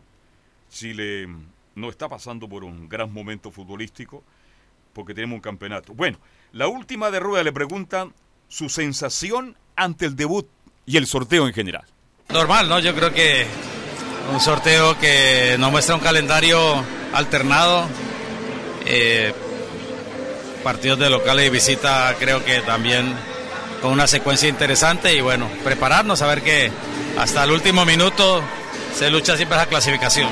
[0.69, 1.27] Chile
[1.75, 4.23] no está pasando por un gran momento futbolístico
[4.93, 5.93] porque tenemos un campeonato.
[5.93, 6.19] Bueno,
[6.51, 8.13] la última de Rueda le preguntan
[8.49, 10.47] su sensación ante el debut
[10.85, 11.85] y el sorteo en general.
[12.29, 12.79] Normal, ¿no?
[12.79, 13.47] Yo creo que
[14.33, 16.83] un sorteo que nos muestra un calendario
[17.13, 17.87] alternado.
[18.85, 19.33] eh,
[20.63, 23.13] partidos de locales y visita creo que también
[23.81, 26.69] con una secuencia interesante y bueno, prepararnos a ver que
[27.17, 28.43] hasta el último minuto
[28.93, 30.29] se lucha siempre esa clasificación.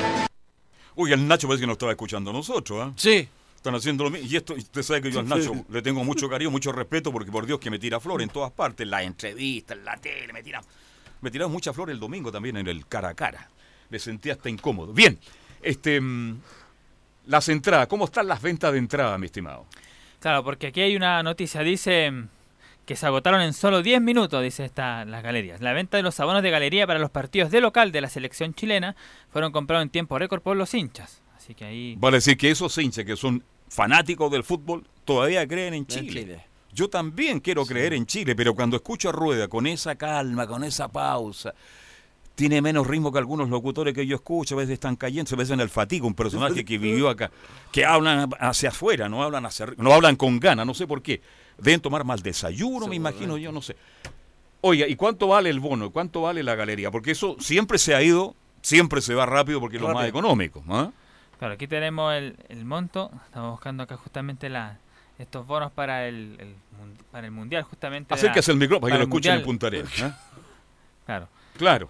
[0.95, 2.91] Uy, el Nacho parece que nos estaba escuchando a nosotros, ¿ah?
[2.97, 3.29] Sí.
[3.57, 4.27] Están haciendo lo mismo.
[4.27, 7.11] Y esto, y usted sabe que yo al Nacho le tengo mucho cariño, mucho respeto,
[7.11, 9.97] porque por Dios que me tira flor en todas partes, en las entrevistas, en la
[9.97, 10.61] tele, me tira,
[11.21, 13.49] me tiraron mucha flor el domingo también en el cara a cara.
[13.89, 14.93] Me sentía hasta incómodo.
[14.93, 15.19] Bien,
[15.61, 16.39] este, mm,
[17.25, 19.65] las entradas, ¿cómo están las ventas de entrada, mi estimado?
[20.19, 22.27] Claro, porque aquí hay una noticia, dice mm,
[22.85, 25.61] que se agotaron en solo 10 minutos, dice esta, las galerías.
[25.61, 28.53] La venta de los abonos de galería para los partidos de local de la selección
[28.53, 28.95] chilena
[29.29, 31.21] fueron comprados en tiempo récord por los hinchas.
[31.47, 31.95] Así que ahí...
[31.97, 36.11] Vale decir que esos hinchas que son fanáticos del fútbol todavía creen en En Chile.
[36.11, 36.43] Chile.
[36.73, 40.65] Yo también quiero creer en Chile, pero cuando escucho a Rueda con esa calma, con
[40.65, 41.53] esa pausa,
[42.35, 45.53] tiene menos ritmo que algunos locutores que yo escucho, a veces están cayendo, a veces
[45.53, 47.31] en el fatigo, un personaje que vivió acá,
[47.71, 51.21] que hablan hacia afuera, no hablan hacia no hablan con ganas, no sé por qué.
[51.57, 53.77] Deben tomar mal desayuno, me imagino yo, no sé.
[54.59, 55.91] Oiga, ¿y cuánto vale el bono?
[55.91, 56.91] ¿Cuánto vale la galería?
[56.91, 60.61] Porque eso siempre se ha ido, siempre se va rápido porque es lo más económico.
[60.67, 60.91] ¿ah?
[61.39, 63.11] Claro, aquí tenemos el, el monto.
[63.25, 64.77] Estamos buscando acá justamente la,
[65.19, 66.55] estos bonos para el, el
[67.11, 68.13] para el mundial, justamente.
[68.13, 69.43] Acérquese el micrófono para que lo el escuchen en.
[69.43, 70.01] Punta Arenas.
[70.01, 70.19] ¿ah?
[71.05, 71.29] Claro.
[71.57, 71.89] Claro,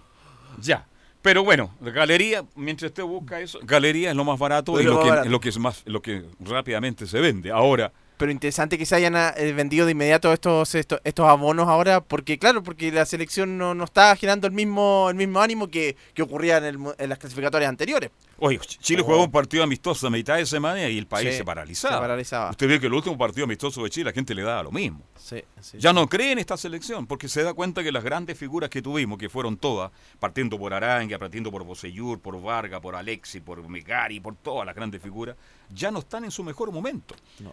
[0.60, 0.86] ya.
[1.20, 4.84] Pero bueno, la galería, mientras usted busca eso, galería es lo más barato y Es
[4.86, 5.28] lo lo más que, barato.
[5.30, 7.50] lo que es más, lo que rápidamente se vende.
[7.50, 12.00] Ahora, Pero interesante que se hayan eh, vendido de inmediato estos, estos, estos abonos ahora,
[12.02, 15.96] porque claro, porque la selección no, no está generando el mismo, el mismo ánimo que,
[16.14, 18.10] que ocurría en, el en las clasificatorias anteriores.
[18.40, 19.04] Oye, Chile Oh.
[19.04, 21.94] jugó un partido amistoso a mitad de semana y el país Sí, se paralizaba.
[21.94, 22.50] se paralizaba.
[22.50, 25.00] Usted ve que el último partido amistoso de Chile la gente le daba lo mismo.
[25.16, 25.78] Sí, sí.
[25.78, 28.82] Ya no cree en esta selección porque se da cuenta que las grandes figuras que
[28.82, 33.66] tuvimos, que fueron todas, partiendo por Aranga, partiendo por Bosellur, por Varga, por Alexi, por
[33.68, 35.36] Megari, por todas las grandes figuras,
[35.70, 37.14] ya no están en su mejor momento.
[37.40, 37.52] No.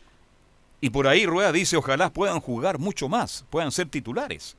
[0.86, 4.56] Y por ahí Rueda dice, ojalá puedan jugar mucho más, puedan ser titulares.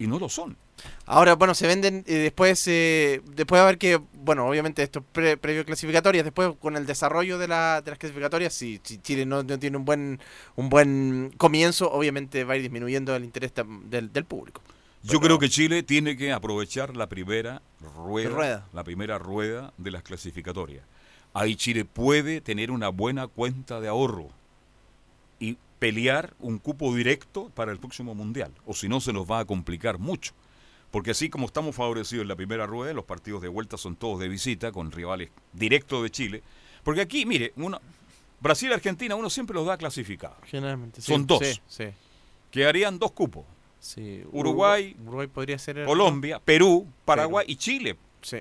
[0.00, 0.56] Y no lo son.
[1.06, 5.36] Ahora, bueno, se venden eh, después, eh, después de ver que, bueno, obviamente esto pre-
[5.36, 9.44] previo clasificatorias, después con el desarrollo de, la, de las clasificatorias, si, si Chile no,
[9.44, 10.18] no tiene un buen
[10.56, 14.62] un buen comienzo, obviamente va a ir disminuyendo el interés del público.
[15.04, 17.62] Yo creo que Chile tiene que aprovechar la primera
[17.96, 18.66] rueda, Rueda.
[18.72, 20.82] la primera rueda de las clasificatorias.
[21.32, 24.30] Ahí Chile puede tener una buena cuenta de ahorro
[25.40, 29.40] y pelear un cupo directo para el próximo mundial, o si no se nos va
[29.40, 30.32] a complicar mucho.
[30.90, 34.20] Porque así como estamos favorecidos en la primera rueda, los partidos de vuelta son todos
[34.20, 36.42] de visita con rivales directos de Chile.
[36.82, 37.80] Porque aquí, mire, uno,
[38.40, 40.38] Brasil y Argentina uno siempre los da clasificados.
[40.44, 41.00] Generalmente.
[41.00, 41.40] Son dos.
[41.44, 41.84] Sí, sí,
[42.50, 43.44] Quedarían dos cupos.
[44.32, 45.84] Uruguay, Uruguay podría ser.
[45.84, 47.96] Colombia, Perú, Paraguay y Chile.
[48.20, 48.38] Sí.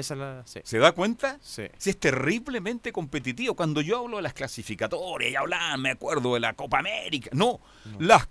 [0.00, 0.42] Esa es la.
[0.46, 0.60] Sí.
[0.64, 1.38] ¿Se da cuenta?
[1.40, 1.64] Sí.
[1.78, 3.54] Si es terriblemente competitivo.
[3.54, 7.30] Cuando yo hablo de las clasificatorias y hablan, me acuerdo de la Copa América.
[7.32, 7.60] No,
[7.98, 8.26] las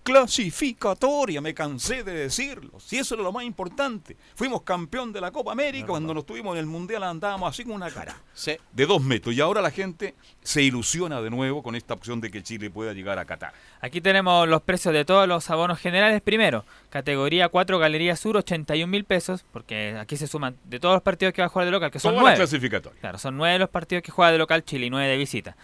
[0.53, 2.79] clasificatorias, me cansé de decirlo.
[2.79, 4.17] Si eso era lo más importante.
[4.35, 7.73] Fuimos campeón de la Copa América, cuando nos tuvimos en el Mundial andábamos así con
[7.73, 8.57] una cara Sí.
[8.73, 9.35] de dos metros.
[9.35, 12.93] Y ahora la gente se ilusiona de nuevo con esta opción de que Chile pueda
[12.93, 13.53] llegar a Qatar.
[13.81, 16.21] Aquí tenemos los precios de todos los abonos generales.
[16.21, 21.03] Primero, categoría 4, Galería Sur, 81 mil pesos, porque aquí se suman de todos los
[21.03, 22.37] partidos que va a jugar de local, que son Todas nueve.
[22.37, 22.99] clasificatorias.
[22.99, 25.55] Claro, son nueve los partidos que juega de local Chile y nueve de visita.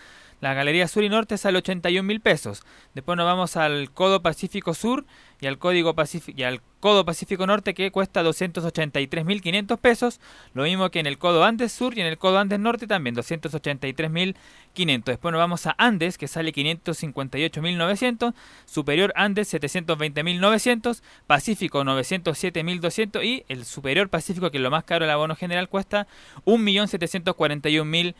[0.45, 2.61] La Galería Sur y Norte sale 81 mil pesos.
[2.93, 5.03] Después nos vamos al Codo Pacífico Sur
[5.41, 10.21] y al Código Pacífico y al Codo Pacífico Norte que cuesta 283 mil 500 pesos.
[10.53, 13.15] Lo mismo que en el Codo Andes Sur y en el Codo Andes Norte también
[13.15, 14.35] 283 mil
[14.73, 15.13] 500.
[15.13, 18.35] Después nos vamos a Andes que sale 558 mil 900.
[18.65, 21.01] Superior Andes 720 mil 900.
[21.25, 25.35] Pacífico 907 mil 200 y el Superior Pacífico que es lo más caro el abono
[25.35, 26.05] general cuesta
[26.45, 28.13] 1.741.000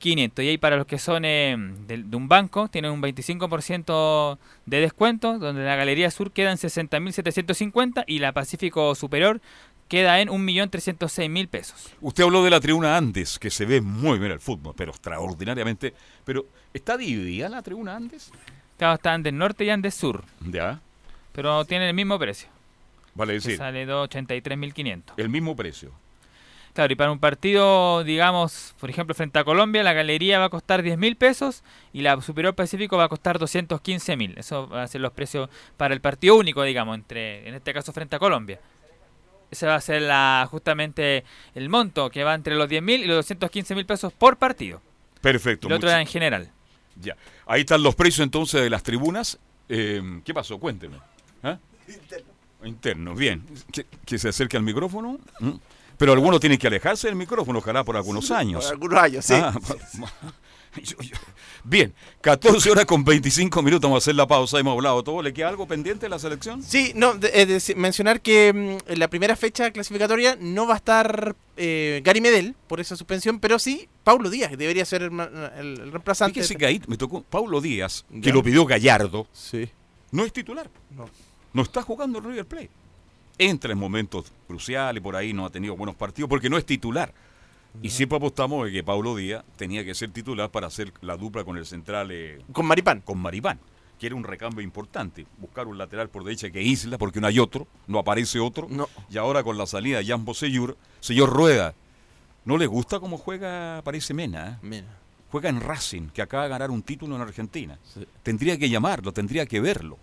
[0.00, 0.44] 500.
[0.44, 1.54] Y ahí para los que son eh,
[1.86, 6.56] de, de un banco, tienen un 25% de descuento, donde la Galería Sur queda en
[6.58, 9.40] 60.750 y la Pacífico Superior
[9.88, 11.90] queda en 1.306.000 pesos.
[12.00, 15.94] Usted habló de la tribuna Andes, que se ve muy bien el fútbol, pero extraordinariamente.
[16.24, 18.30] Pero, ¿está dividida la tribuna Andes?
[18.78, 20.80] Claro, está Andes Norte y Andes Sur, Ya,
[21.32, 22.48] pero tienen el mismo precio,
[23.14, 25.02] vale que decir, sale 283.500.
[25.16, 25.92] el mismo precio.
[26.72, 30.50] Claro, y para un partido, digamos, por ejemplo, frente a Colombia, la galería va a
[30.50, 34.38] costar 10 mil pesos y la Superior Pacífico va a costar 215 mil.
[34.38, 37.92] Eso va a ser los precios para el partido único, digamos, entre en este caso
[37.92, 38.60] frente a Colombia.
[39.50, 41.24] Ese va a ser la, justamente
[41.56, 44.80] el monto que va entre los 10 mil y los 215 mil pesos por partido.
[45.20, 45.66] Perfecto.
[45.66, 46.50] Y el otro en general.
[47.00, 47.16] Ya.
[47.46, 49.38] Ahí están los precios entonces de las tribunas.
[49.68, 50.58] Eh, ¿Qué pasó?
[50.58, 50.98] Cuénteme.
[51.42, 51.58] ¿Ah?
[52.62, 53.14] Interno.
[53.14, 53.44] bien.
[53.72, 55.18] ¿Que, que se acerque al micrófono?
[55.40, 55.52] ¿Mm?
[56.00, 58.64] Pero algunos tienen que alejarse del micrófono, ojalá por algunos años.
[58.64, 59.34] Por algunos años, sí.
[59.36, 59.52] Ah,
[60.82, 61.16] yo- yo-
[61.62, 65.20] Bien, 14 horas con 25 minutos, vamos a hacer la pausa, hemos hablado todo.
[65.20, 66.62] ¿Le queda algo pendiente de la selección?
[66.62, 68.50] Sí, no, de- es decir, mencionar que
[68.86, 72.96] mm, en la primera fecha clasificatoria no va a estar eh, Gary Medel por esa
[72.96, 76.32] suspensión, pero sí Paulo Díaz, que debería ser el, el- el reemplazante.
[76.40, 78.32] Fíjese que ahí me tocó Paulo Díaz, que Ya.
[78.32, 79.68] lo pidió Gallardo, Sí.
[80.12, 80.70] no es titular.
[80.96, 81.10] No.
[81.52, 82.70] No está jugando el River Plate.
[83.42, 87.12] Entra en momentos cruciales, por ahí no ha tenido buenos partidos porque no es titular.
[87.82, 91.42] Y siempre apostamos de que Paulo Díaz tenía que ser titular para hacer la dupla
[91.42, 93.00] con el central eh, Con Maripán.
[93.00, 93.58] con Maripán,
[93.98, 95.24] que era un recambio importante.
[95.38, 98.66] Buscar un lateral por derecha que Isla, porque no hay otro, no aparece otro.
[98.68, 98.88] No.
[99.08, 101.72] Y ahora con la salida de Jan Bosellur, señor Rueda,
[102.44, 104.48] ¿no le gusta cómo juega, parece Mena?
[104.48, 104.56] eh?
[104.62, 104.98] Mira.
[105.30, 107.78] Juega en Racing, que acaba de ganar un título en Argentina.
[107.84, 108.04] Sí.
[108.22, 109.96] Tendría que llamarlo, tendría que verlo.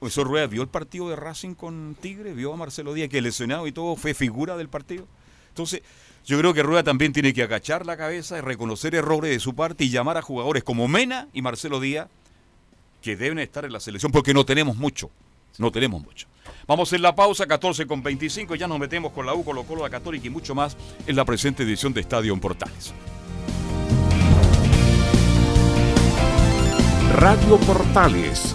[0.00, 3.66] Eso Rueda vio el partido de Racing con Tigre, vio a Marcelo Díaz, que lesionado
[3.66, 5.06] y todo, fue figura del partido.
[5.48, 5.82] Entonces,
[6.24, 9.54] yo creo que Rueda también tiene que agachar la cabeza y reconocer errores de su
[9.54, 12.08] parte y llamar a jugadores como Mena y Marcelo Díaz,
[13.02, 15.10] que deben estar en la selección, porque no tenemos mucho.
[15.58, 16.28] No tenemos mucho.
[16.68, 19.82] Vamos en la pausa, 14 con 25, ya nos metemos con la U, Colo Colo,
[19.82, 22.94] la Católica y mucho más en la presente edición de Estadio en Portales.
[27.14, 28.54] Radio Portales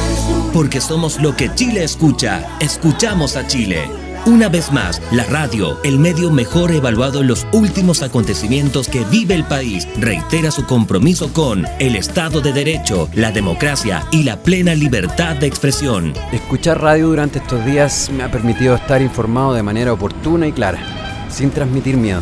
[0.53, 2.57] Porque somos lo que Chile escucha.
[2.59, 3.89] Escuchamos a Chile.
[4.25, 9.33] Una vez más, la radio, el medio mejor evaluado en los últimos acontecimientos que vive
[9.33, 14.75] el país, reitera su compromiso con el Estado de Derecho, la democracia y la plena
[14.75, 16.13] libertad de expresión.
[16.31, 21.27] Escuchar radio durante estos días me ha permitido estar informado de manera oportuna y clara,
[21.31, 22.21] sin transmitir miedo.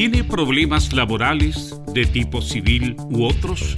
[0.00, 3.76] ¿Tiene problemas laborales de tipo civil u otros?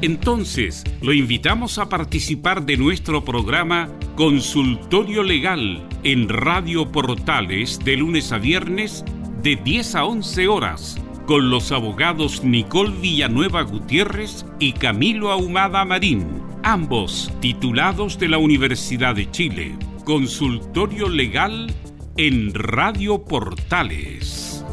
[0.00, 8.32] Entonces, lo invitamos a participar de nuestro programa Consultorio Legal en Radio Portales de lunes
[8.32, 9.04] a viernes
[9.42, 16.26] de 10 a 11 horas con los abogados Nicole Villanueva Gutiérrez y Camilo Ahumada Marín,
[16.62, 19.76] ambos titulados de la Universidad de Chile.
[20.06, 21.70] Consultorio Legal
[22.16, 24.64] en Radio Portales.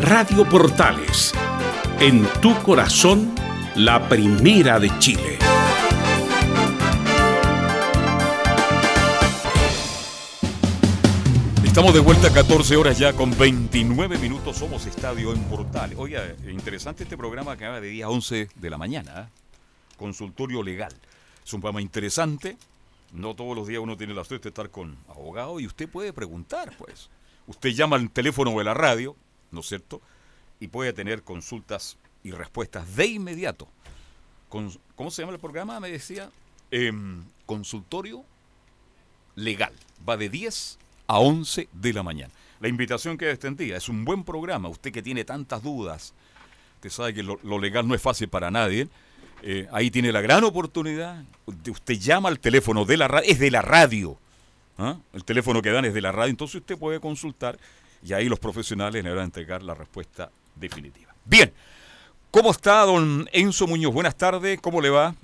[0.00, 1.32] Radio Portales,
[2.00, 3.34] en tu corazón,
[3.76, 5.31] la primera de Chile.
[11.72, 14.58] Estamos de vuelta a 14 horas ya con 29 minutos.
[14.58, 15.96] Somos Estadio en Portales.
[15.98, 19.22] Oiga, interesante este programa que va de día 11 de la mañana.
[19.22, 19.28] ¿eh?
[19.96, 20.92] Consultorio legal.
[21.42, 22.58] Es un programa interesante.
[23.14, 26.12] No todos los días uno tiene la suerte de estar con abogado y usted puede
[26.12, 27.08] preguntar, pues.
[27.46, 29.16] Usted llama al teléfono de la radio,
[29.50, 30.02] ¿no es cierto?
[30.60, 33.66] Y puede tener consultas y respuestas de inmediato.
[34.50, 35.80] ¿Cómo se llama el programa?
[35.80, 36.30] Me decía.
[36.70, 38.24] Em, consultorio
[39.36, 39.72] legal.
[40.06, 42.32] Va de 10 a 11 de la mañana.
[42.60, 44.68] La invitación que extendía es un buen programa.
[44.68, 46.14] Usted que tiene tantas dudas,
[46.76, 48.88] usted sabe que lo, lo legal no es fácil para nadie.
[49.42, 51.24] Eh, ahí tiene la gran oportunidad.
[51.46, 54.16] Usted llama al teléfono de la radio, es de la radio.
[54.78, 54.96] ¿ah?
[55.12, 57.58] El teléfono que dan es de la radio, entonces usted puede consultar
[58.04, 61.14] y ahí los profesionales le van a entregar la respuesta definitiva.
[61.24, 61.52] Bien,
[62.30, 63.92] ¿cómo está don Enzo Muñoz?
[63.92, 65.14] Buenas tardes, ¿cómo le va?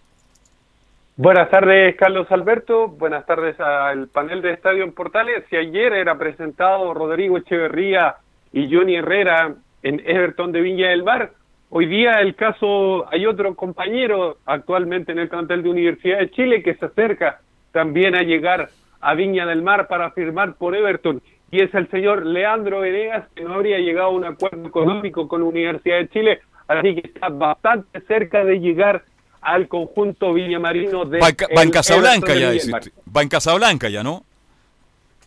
[1.20, 2.86] Buenas tardes, Carlos Alberto.
[2.86, 5.42] Buenas tardes al panel de Estadio en Portales.
[5.50, 8.14] Si ayer era presentado Rodrigo Echeverría
[8.52, 9.52] y Johnny Herrera
[9.82, 11.32] en Everton de Viña del Mar,
[11.70, 16.62] hoy día el caso, hay otro compañero actualmente en el plantel de Universidad de Chile
[16.62, 17.40] que se acerca
[17.72, 18.68] también a llegar
[19.00, 23.42] a Viña del Mar para firmar por Everton y es el señor Leandro Venegas que
[23.42, 27.28] no habría llegado a un acuerdo económico con la Universidad de Chile, así que está
[27.28, 29.02] bastante cerca de llegar
[29.40, 31.18] al conjunto villamarino de...
[31.18, 32.72] Va, va en Casablanca ya, dice
[33.14, 34.24] Va en Casablanca ya, ¿no?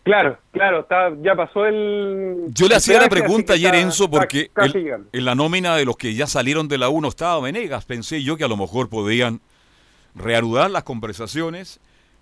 [0.03, 2.45] Claro, claro, está, ya pasó el...
[2.49, 6.15] Yo le hacía la pregunta ayer, Enzo, porque el, en la nómina de los que
[6.15, 7.85] ya salieron de la 1 estaba Venegas.
[7.85, 9.41] Pensé yo que a lo mejor podían
[10.15, 11.79] reanudar las conversaciones,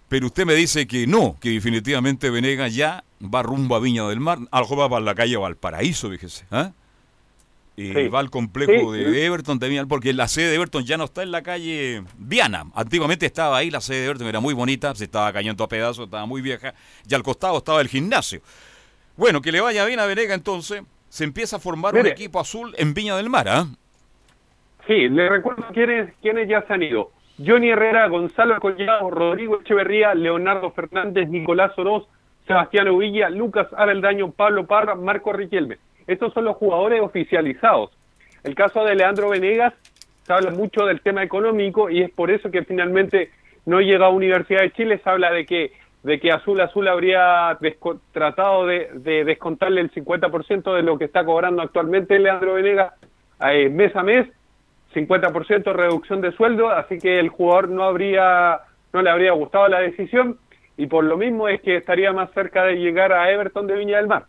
[0.09, 4.19] pero usted me dice que no, que definitivamente Venegas ya va rumbo a Viña del
[4.19, 6.45] Mar, a lo mejor va para la calle Valparaíso, fíjese.
[6.51, 6.71] ¿eh?
[7.79, 8.07] Y sí.
[8.09, 9.03] va al complejo sí.
[9.03, 12.65] de Everton también, porque la sede de Everton ya no está en la calle Viana.
[12.75, 16.05] Antiguamente estaba ahí, la sede de Everton era muy bonita, se estaba cayendo a pedazos,
[16.05, 16.73] estaba muy vieja,
[17.07, 18.41] y al costado estaba el gimnasio.
[19.15, 22.09] Bueno, que le vaya bien a Venega entonces, se empieza a formar Mire.
[22.09, 23.65] un equipo azul en Viña del Mar, ¿ah?
[23.69, 23.75] ¿eh?
[24.85, 27.11] Sí, le recuerdo quiénes, quiénes ya se han ido.
[27.37, 32.07] Johnny Herrera, Gonzalo Collado, Rodrigo Echeverría, Leonardo Fernández, Nicolás Oroz,
[32.45, 35.77] Sebastián Uvilla, Lucas Abeldaño, Pablo Parra, Marco Riquelme.
[36.09, 37.91] Estos son los jugadores oficializados.
[38.43, 39.73] El caso de Leandro Venegas,
[40.23, 43.31] se habla mucho del tema económico y es por eso que finalmente
[43.65, 44.99] no llega a Universidad de Chile.
[45.03, 45.71] Se habla de que
[46.03, 47.57] de que Azul Azul habría
[48.13, 52.93] tratado de, de descontarle el 50% de lo que está cobrando actualmente Leandro Venegas
[53.51, 54.27] eh, mes a mes,
[54.93, 58.61] 50% reducción de sueldo, así que el jugador no habría
[58.93, 60.39] no le habría gustado la decisión
[60.77, 63.97] y por lo mismo es que estaría más cerca de llegar a Everton de Viña
[63.97, 64.25] del Mar.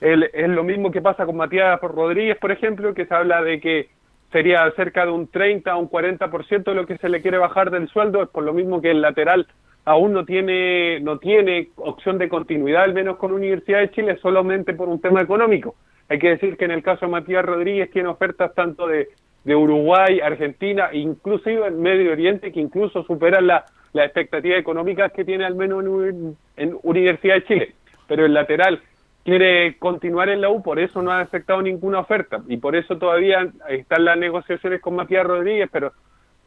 [0.00, 3.60] El- es lo mismo que pasa con Matías Rodríguez, por ejemplo, que se habla de
[3.60, 3.88] que
[4.32, 7.70] sería cerca de un 30 o un 40% de lo que se le quiere bajar
[7.70, 9.46] del sueldo, es por lo mismo que el lateral
[9.84, 14.74] aún no tiene no tiene opción de continuidad, al menos con Universidad de Chile, solamente
[14.74, 15.76] por un tema económico.
[16.08, 19.08] Hay que decir que en el caso de Matías Rodríguez tiene ofertas tanto de,
[19.44, 25.24] de Uruguay, Argentina, inclusive en Medio Oriente, que incluso superan la- las expectativas económicas que
[25.24, 27.74] tiene al menos en, en Universidad de Chile.
[28.08, 28.80] Pero el lateral
[29.26, 32.96] quiere continuar en la U, por eso no ha aceptado ninguna oferta y por eso
[32.96, 35.92] todavía están las negociaciones con Matías Rodríguez, pero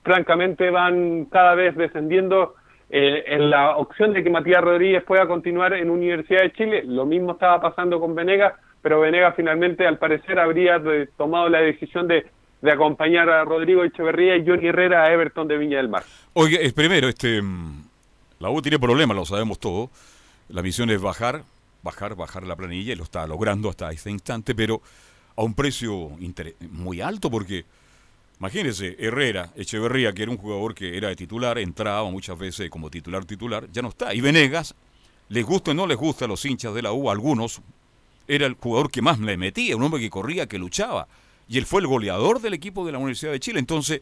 [0.02, 2.56] francamente van cada vez descendiendo
[2.90, 6.84] eh, en la opción de que Matías Rodríguez pueda continuar en Universidad de Chile.
[6.86, 10.82] Lo mismo estaba pasando con Venegas, pero Venegas finalmente al parecer habría
[11.18, 12.28] tomado la decisión de,
[12.64, 16.04] acompañar a Rodrigo Echeverría y Johnny Herrera a Everton de Viña del Mar.
[16.32, 17.84] Oye, primero, este, mm,
[18.40, 19.90] la U tiene problemas, lo sabemos todo.
[20.48, 21.42] La misión es bajar,
[21.84, 24.82] bajar, bajar la planilla y lo está logrando hasta este instante, pero
[25.36, 26.12] a un precio
[26.72, 27.66] muy alto porque,
[28.40, 32.90] imagínense, Herrera, Echeverría, que era un jugador que era de titular, entraba muchas veces como
[32.90, 34.14] titular titular, ya no está.
[34.14, 34.76] Y Venegas,
[35.30, 37.62] les gusta o no les gusta a los hinchas de la U, algunos,
[38.28, 41.08] era el jugador que más le metía, un hombre que corría, que luchaba.
[41.48, 43.60] Y él fue el goleador del equipo de la Universidad de Chile.
[43.60, 44.02] Entonces,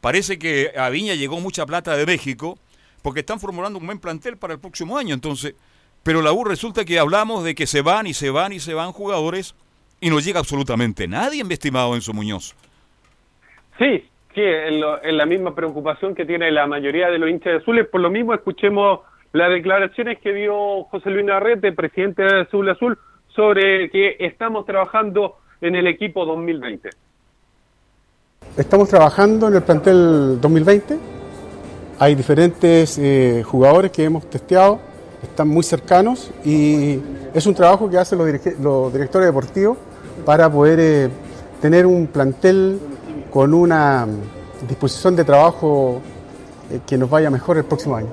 [0.00, 2.58] parece que a Viña llegó mucha plata de México
[3.02, 5.14] porque están formulando un buen plantel para el próximo año.
[5.14, 5.54] Entonces,
[6.08, 8.72] pero la U resulta que hablamos de que se van y se van y se
[8.72, 9.54] van jugadores
[10.00, 12.54] y no llega absolutamente nadie, mi estimado Enzo Muñoz.
[13.78, 14.72] Sí, sí, es,
[15.12, 17.86] la misma preocupación que tiene la mayoría de los hinchas de Azules.
[17.88, 19.00] Por lo mismo, escuchemos
[19.34, 22.98] las declaraciones que dio José Luis Narrete, presidente de Azul Azul,
[23.36, 26.88] sobre que estamos trabajando en el equipo 2020.
[28.56, 30.98] Estamos trabajando en el plantel 2020.
[31.98, 34.87] Hay diferentes eh, jugadores que hemos testeado,
[35.22, 36.98] están muy cercanos y
[37.34, 39.78] es un trabajo que hacen los, directores deportivos
[40.24, 41.08] para poder eh,
[41.60, 42.78] tener un plantel
[43.30, 46.00] con una mm, disposición de trabajo
[46.70, 48.12] eh, que nos vaya mejor el próximo año.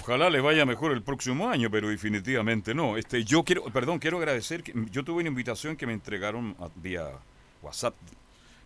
[0.00, 2.96] Ojalá les vaya mejor el próximo año, pero definitivamente no.
[2.96, 6.68] Este, yo quiero, perdón, quiero agradecer que yo tuve una invitación que me entregaron a-
[6.76, 7.04] vía
[7.62, 7.94] WhatsApp.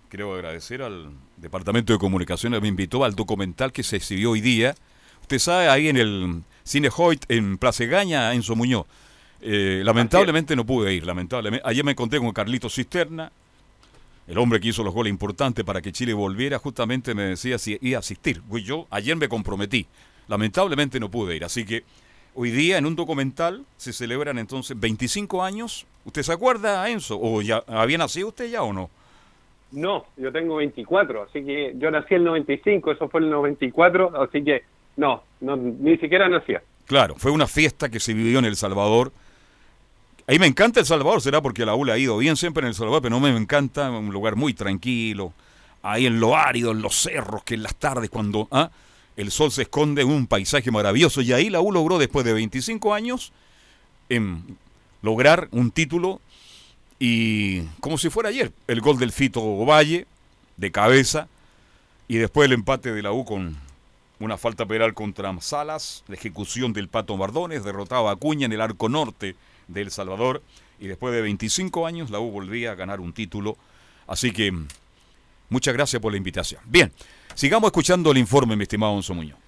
[0.08, 4.74] Quiero agradecer al Departamento de Comunicaciones me invitó al documental que se exhibió hoy día.
[5.22, 8.86] Usted sabe, ahí en el Cine Hoyt, en Plaza Gaña, Enzo Muñoz.
[9.40, 11.66] Eh, lamentablemente no pude ir, lamentablemente.
[11.68, 13.32] Ayer me encontré con Carlito Cisterna,
[14.28, 17.76] el hombre que hizo los goles importantes para que Chile volviera, justamente me decía si
[17.80, 18.40] iba a asistir.
[18.48, 19.86] Pues yo ayer me comprometí.
[20.28, 21.44] Lamentablemente no pude ir.
[21.44, 21.82] Así que
[22.34, 25.86] hoy día en un documental se celebran entonces 25 años.
[26.04, 27.18] ¿Usted se acuerda, Enzo?
[27.20, 28.90] ¿O ya había nacido usted ya o no?
[29.72, 34.44] No, yo tengo 24, así que yo nací el 95, eso fue el 94, así
[34.44, 34.62] que
[34.96, 36.62] no, no ni siquiera nacía.
[36.86, 39.12] Claro, fue una fiesta que se vivió en El Salvador.
[40.26, 42.68] Ahí me encanta El Salvador, será porque la U le ha ido bien siempre en
[42.68, 45.32] El Salvador, pero no me encanta, un lugar muy tranquilo,
[45.82, 48.70] ahí en lo árido, en los cerros, que en las tardes cuando ah,
[49.16, 51.22] el sol se esconde en un paisaje maravilloso.
[51.22, 53.32] Y ahí la U logró después de 25 años
[54.08, 54.56] en
[55.02, 56.20] lograr un título
[57.04, 60.06] y como si fuera ayer, el gol del Fito Valle
[60.56, 61.26] de cabeza
[62.06, 63.56] y después el empate de la U con
[64.24, 68.60] una falta penal contra Salas, la ejecución del Pato Mardones, derrotaba a Acuña en el
[68.60, 69.34] arco norte
[69.68, 70.42] de El Salvador
[70.78, 73.56] y después de 25 años la U volvía a ganar un título.
[74.06, 74.52] Así que
[75.48, 76.60] muchas gracias por la invitación.
[76.66, 76.90] Bien,
[77.34, 79.38] sigamos escuchando el informe, mi estimado Onzo Muñoz.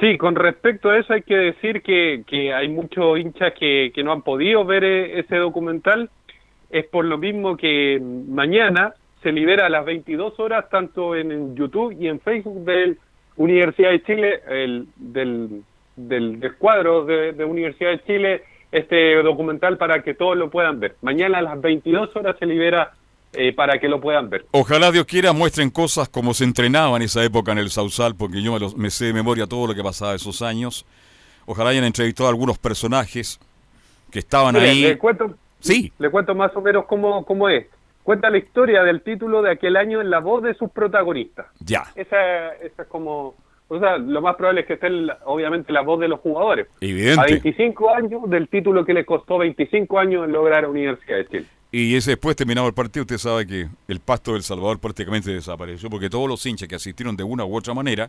[0.00, 4.12] Sí, con respecto a eso hay que decir que, hay muchos hinchas que, que no
[4.12, 6.10] han podido ver eh, ese documental.
[6.70, 11.96] Es por lo mismo que mañana se libera a las 22 horas tanto en, YouTube
[11.98, 12.96] y en Facebook de
[13.38, 15.62] Universidad de Chile, el, del,
[15.96, 20.78] del, del cuadro de, de Universidad de Chile, este documental para que todos lo puedan
[20.78, 20.96] ver.
[21.02, 22.92] Mañana a las 22 horas se libera
[23.32, 24.44] eh, para que lo puedan ver.
[24.50, 28.42] Ojalá Dios quiera muestren cosas como se entrenaba en esa época en el Sausal, porque
[28.42, 30.84] yo me, me sé de memoria todo lo que pasaba esos años.
[31.46, 33.40] Ojalá hayan entrevistado a algunos personajes
[34.10, 34.82] que estaban ahí.
[34.82, 35.92] Le cuento, Sí.
[35.98, 37.66] le cuento más o menos cómo, cómo es.
[38.08, 41.44] Cuenta la historia del título de aquel año en la voz de sus protagonistas.
[41.60, 41.92] Ya.
[41.94, 43.34] Esa, esa es como...
[43.68, 46.68] O sea, lo más probable es que esté, el- obviamente, la voz de los jugadores.
[46.80, 47.20] Evidente.
[47.20, 51.26] A 25 años del título que le costó 25 años en lograr a Universidad de
[51.26, 51.46] Chile.
[51.70, 55.90] Y ese después terminado el partido, usted sabe que el pasto del Salvador prácticamente desapareció,
[55.90, 58.08] porque todos los hinchas que asistieron de una u otra manera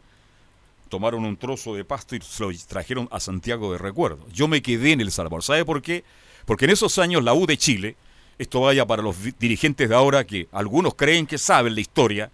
[0.87, 4.25] tomaron un trozo de pasto y se lo trajeron a Santiago de recuerdo.
[4.31, 5.43] Yo me quedé en El Salvador.
[5.43, 6.05] ¿Sabe por qué?
[6.45, 7.97] Porque en esos años la U de Chile,
[8.39, 12.31] esto vaya para los dirigentes de ahora que algunos creen que saben la historia,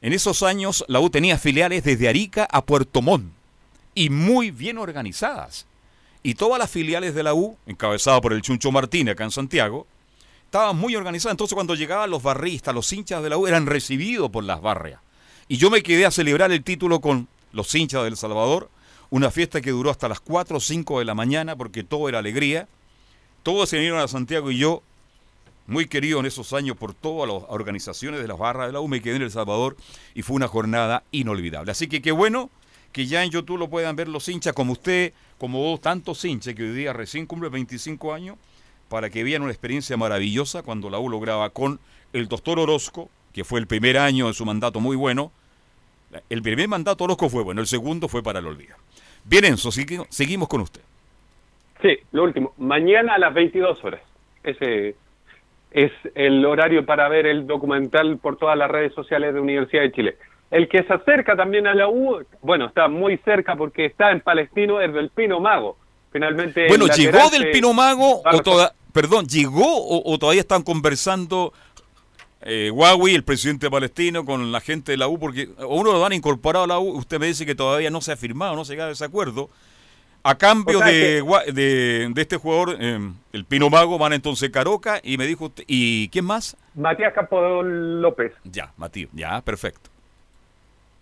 [0.00, 3.32] en esos años la U tenía filiales desde Arica a Puerto Montt
[3.94, 5.66] y muy bien organizadas.
[6.22, 9.86] Y todas las filiales de la U, encabezadas por el Chuncho Martínez acá en Santiago,
[10.44, 11.32] estaban muy organizadas.
[11.32, 15.00] Entonces cuando llegaban los barristas, los hinchas de la U, eran recibidos por las barrias.
[15.48, 18.70] Y yo me quedé a celebrar el título con los hinchas del Salvador,
[19.10, 22.18] una fiesta que duró hasta las 4 o 5 de la mañana porque todo era
[22.18, 22.68] alegría.
[23.42, 24.82] Todos se vinieron a Santiago y yo,
[25.68, 28.88] muy querido en esos años por todas las organizaciones de las barras de la U,
[28.88, 29.76] me quedé en El Salvador
[30.14, 31.70] y fue una jornada inolvidable.
[31.70, 32.50] Así que qué bueno
[32.90, 36.54] que ya en YouTube lo puedan ver los hinchas como usted, como vos, tantos hinchas
[36.54, 38.36] que hoy día recién cumple 25 años,
[38.88, 41.78] para que vean una experiencia maravillosa cuando la U lograba con
[42.14, 45.30] el doctor Orozco, que fue el primer año de su mandato muy bueno.
[46.30, 48.74] El primer mandato Orozco fue bueno, el segundo fue para el olvido.
[49.24, 50.80] Bien, Enzo, segui- seguimos con usted.
[51.82, 52.54] Sí, lo último.
[52.56, 54.00] Mañana a las 22 horas.
[54.42, 54.96] Ese
[55.70, 59.92] es el horario para ver el documental por todas las redes sociales de Universidad de
[59.92, 60.16] Chile.
[60.50, 64.20] El que se acerca también a la U, bueno, está muy cerca porque está en
[64.20, 65.76] Palestino, es del Pino Mago.
[66.10, 66.68] Finalmente.
[66.68, 71.52] Bueno, ¿llegó del Pino Mago o toda, perdón, llegó o, o todavía están conversando
[72.40, 75.18] eh, Huawei, el presidente palestino, con la gente de la U?
[75.18, 78.12] Porque uno lo han incorporado a la U, usted me dice que todavía no se
[78.12, 79.50] ha firmado, no se llega a ese acuerdo.
[80.28, 82.98] A cambio O sea de, que- de, de este jugador, eh,
[83.32, 86.56] el Pino Mago, van entonces Caroca y me dijo, usted- ¿y quién más?
[86.74, 88.32] Matías Campos López.
[88.44, 89.88] Ya, Matías, ya, perfecto.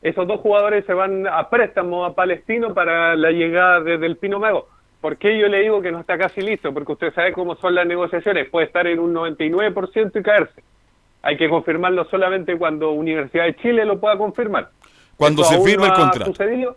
[0.02, 4.38] Esos dos jugadores se van a préstamo a Palestino para la llegada desde el Pino
[4.38, 4.68] Mago.
[5.00, 6.72] ¿Por qué yo le digo que no está casi listo?
[6.72, 8.48] Porque usted sabe cómo son las negociaciones.
[8.48, 10.62] Puede estar en un 99% y caerse.
[11.22, 14.70] Hay que confirmarlo solamente cuando Universidad de Chile lo pueda confirmar.
[15.16, 16.24] Cuando Eso se no el contrato.
[16.26, 16.76] sucedido.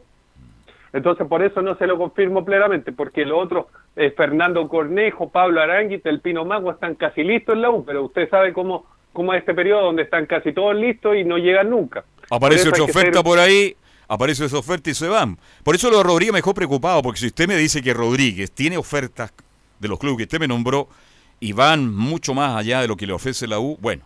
[0.94, 5.62] Entonces, por eso no se lo confirmo plenamente, porque lo otro, eh, Fernando Cornejo, Pablo
[5.62, 9.34] Aranguit, el Pino Mago están casi listos en la U, pero usted sabe cómo, cómo
[9.34, 12.04] es este periodo donde están casi todos listos y no llegan nunca.
[12.32, 13.76] Aparece otra oferta ser- por ahí,
[14.08, 15.38] aparece esa oferta y se van.
[15.64, 18.52] Por eso lo de Rodríguez me dejó preocupado, porque si usted me dice que Rodríguez
[18.52, 19.32] tiene ofertas
[19.80, 20.88] de los clubes que usted me nombró
[21.40, 24.04] y van mucho más allá de lo que le ofrece la U, bueno,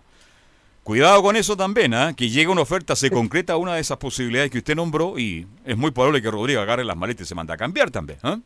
[0.83, 2.13] cuidado con eso también, ¿ah?
[2.15, 5.77] que llega una oferta, se concreta una de esas posibilidades que usted nombró y es
[5.77, 8.19] muy probable que Rodríguez agarre las maletas y se manda a cambiar también.
[8.23, 8.37] ¿ah?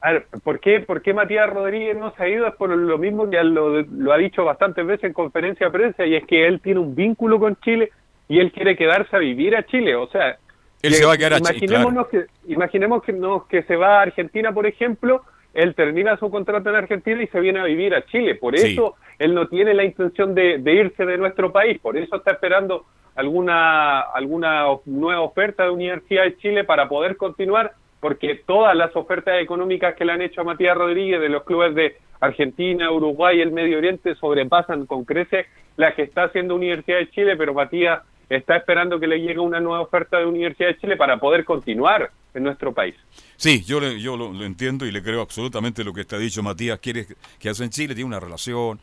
[0.00, 2.46] A ver, ¿por qué, ¿por qué Matías Rodríguez no se ha ido?
[2.46, 6.04] Es por lo mismo que lo, lo ha dicho bastantes veces en conferencia de prensa,
[6.06, 7.90] y es que él tiene un vínculo con Chile
[8.28, 9.96] y él quiere quedarse a vivir a Chile.
[9.96, 10.36] O sea, Él
[10.82, 14.00] que- se va a quedar a Chile, imaginémonos que Imaginemos que, no, que se va
[14.00, 15.22] a Argentina, por ejemplo,
[15.54, 18.34] él termina su contrato en Argentina y se viene a vivir a Chile.
[18.34, 18.72] Por Sí.
[18.72, 22.32] eso él no tiene la intención de, de irse de nuestro país, por eso está
[22.32, 22.84] esperando
[23.16, 29.40] alguna, alguna nueva oferta de Universidad de Chile para poder continuar, porque todas las ofertas
[29.40, 33.42] económicas que le han hecho a Matías Rodríguez de los clubes de Argentina, Uruguay y
[33.42, 35.46] el Medio Oriente sobrepasan con creces
[35.76, 39.60] las que está haciendo Universidad de Chile, pero Matías está esperando que le llegue una
[39.60, 42.94] nueva oferta de Universidad de Chile para poder continuar en nuestro país.
[43.36, 46.78] Sí, yo, le- yo lo, entiendo y le creo absolutamente lo que está dicho Matías.
[46.80, 47.06] Quiere
[47.38, 48.80] que hace en Chile, tiene una relación,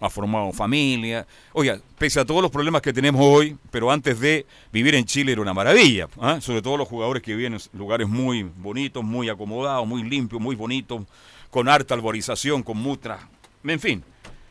[0.00, 1.26] ha formado familia.
[1.52, 5.32] Oiga, pese a todos los problemas que tenemos hoy, pero antes de vivir en Chile
[5.32, 6.08] era una maravilla.
[6.20, 6.40] ¿ah?
[6.40, 10.56] Sobre todo los jugadores que viven en lugares muy bonitos, muy acomodados, muy limpios, muy
[10.56, 11.02] bonitos,
[11.50, 13.18] con harta arborización, con mutra,
[13.62, 14.04] en fin.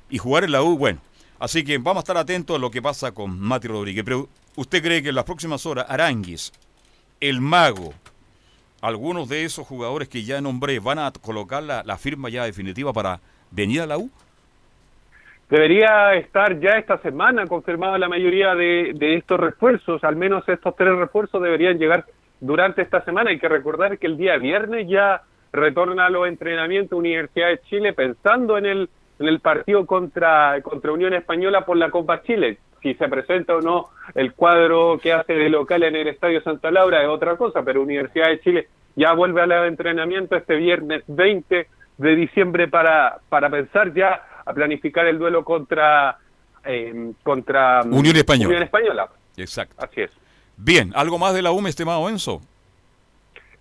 [0.09, 0.99] Y jugar en la U, bueno.
[1.43, 4.05] Así que vamos a estar atentos a lo que pasa con Mati Rodríguez.
[4.05, 6.53] Pero ¿usted cree que en las próximas horas Aranguis,
[7.19, 7.93] el mago,
[8.81, 13.19] algunos de esos jugadores que ya nombré van a colocar la, firma ya definitiva para
[13.51, 14.09] venir a la U?
[15.49, 20.73] Debería estar ya esta semana confirmada la mayoría de, de estos refuerzos, al menos estos
[20.77, 22.05] tres refuerzos deberían llegar
[22.39, 23.31] durante esta semana.
[23.31, 27.91] Hay que recordar que el día viernes ya retorna a los entrenamientos Universidad de Chile
[27.91, 28.89] pensando en el,
[29.19, 32.57] en el partido contra, contra Unión Española por la Copa Chile.
[32.81, 36.71] Si se presenta o no el cuadro que hace de local en el Estadio Santa
[36.71, 41.67] Laura es otra cosa, pero Universidad de Chile ya vuelve al entrenamiento este viernes 20
[41.97, 46.17] de diciembre para, para pensar ya a planificar el duelo contra
[46.65, 48.47] eh, contra mm, Unión Española.
[48.47, 49.09] Unión Española.
[49.37, 49.75] Exacto.
[49.77, 50.11] Así es.
[50.57, 52.41] Bien, ¿algo más de la U, mi estimado Enzo?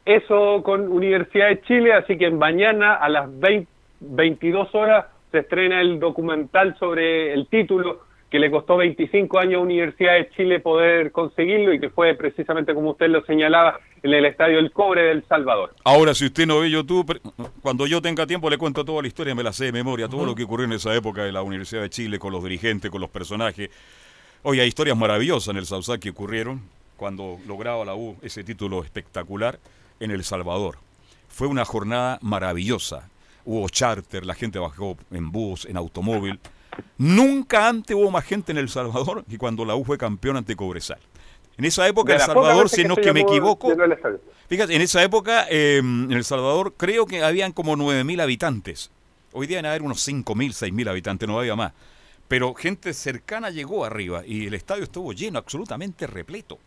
[0.04, 3.72] Eso con Universidad de Chile, así que mañana a las 20
[4.02, 9.62] 22 horas se estrena el documental sobre el título que le costó 25 años a
[9.62, 14.24] Universidad de Chile poder conseguirlo y que fue precisamente como usted lo señalaba en el
[14.24, 15.74] Estadio El Cobre del Salvador.
[15.84, 17.20] Ahora, si usted no ve YouTube,
[17.60, 20.24] cuando yo tenga tiempo le cuento toda la historia, me la sé de memoria, todo
[20.24, 23.02] lo que ocurrió en esa época de la Universidad de Chile, con los dirigentes, con
[23.02, 23.68] los personajes.
[24.44, 26.62] Oye, hay historias maravillosas en el Sausal que ocurrieron
[26.96, 29.58] cuando lograba la U ese título espectacular
[30.00, 30.78] en El Salvador.
[31.28, 33.10] Fue una jornada maravillosa.
[33.44, 36.38] Hubo charter, la gente bajó en bus, en automóvil.
[36.98, 40.56] Nunca antes hubo más gente en El Salvador que cuando la U fue campeón ante
[40.56, 40.98] Cobresal.
[41.58, 43.74] En esa época, El Salvador, si no es que me equivoco,
[44.48, 48.90] fíjate, en esa época, em, en El Salvador, creo que habían como 9.000 habitantes.
[49.32, 51.72] Hoy día van a haber unos 5.000, 6.000 habitantes, no había más.
[52.28, 56.58] Pero gente cercana llegó arriba y el estadio estuvo lleno, absolutamente repleto.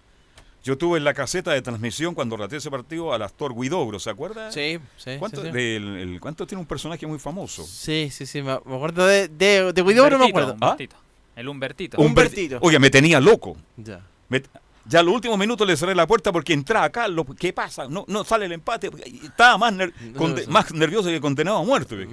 [0.66, 4.10] Yo tuve en la caseta de transmisión cuando relaté ese partido al actor Guidobro, ¿se
[4.10, 4.52] acuerda?
[4.52, 5.12] Sí, sí.
[5.20, 5.54] ¿Cuánto, sí, sí.
[5.54, 7.64] del- el- ¿cuánto tiene un personaje muy famoso?
[7.64, 10.54] Sí, sí, sí, me acuerdo de, de, de Guidobro, me acuerdo.
[10.54, 10.96] Humbertito.
[11.36, 11.98] El Humbertito.
[12.02, 12.58] Humbertito.
[12.62, 13.56] Oye, me tenía loco.
[13.78, 14.02] Ya.
[14.28, 14.42] Me-
[14.88, 17.26] ya los últimos minutos le cerré la puerta porque entraba Carlos.
[17.40, 17.88] ¿Qué pasa?
[17.88, 18.90] No, no sale el empate.
[19.24, 20.50] Estaba más, ner- No, conde- sí.
[20.50, 22.08] más nervioso que condenado a muerte.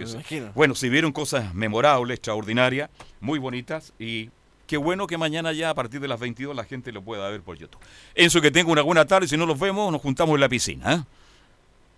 [0.55, 2.91] Bueno, se vieron cosas memorables, extraordinarias,
[3.21, 4.31] muy bonitas y
[4.67, 7.43] qué bueno que mañana ya a partir de las 22 la gente lo pueda ver
[7.43, 7.81] por YouTube.
[8.15, 9.29] Enzo, que tenga una buena tarde.
[9.29, 10.95] Si no los vemos, nos juntamos en la piscina.
[10.95, 11.03] ¿eh?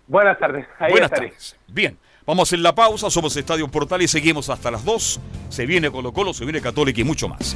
[0.07, 0.65] Buenas tardes.
[0.79, 1.29] Ahí Buenas estaré.
[1.29, 1.55] tardes.
[1.67, 3.09] Bien, vamos a hacer la pausa.
[3.09, 5.19] Somos Estadio Portal y seguimos hasta las 2.
[5.49, 7.55] Se viene Colo Colo, se viene Católica y mucho más.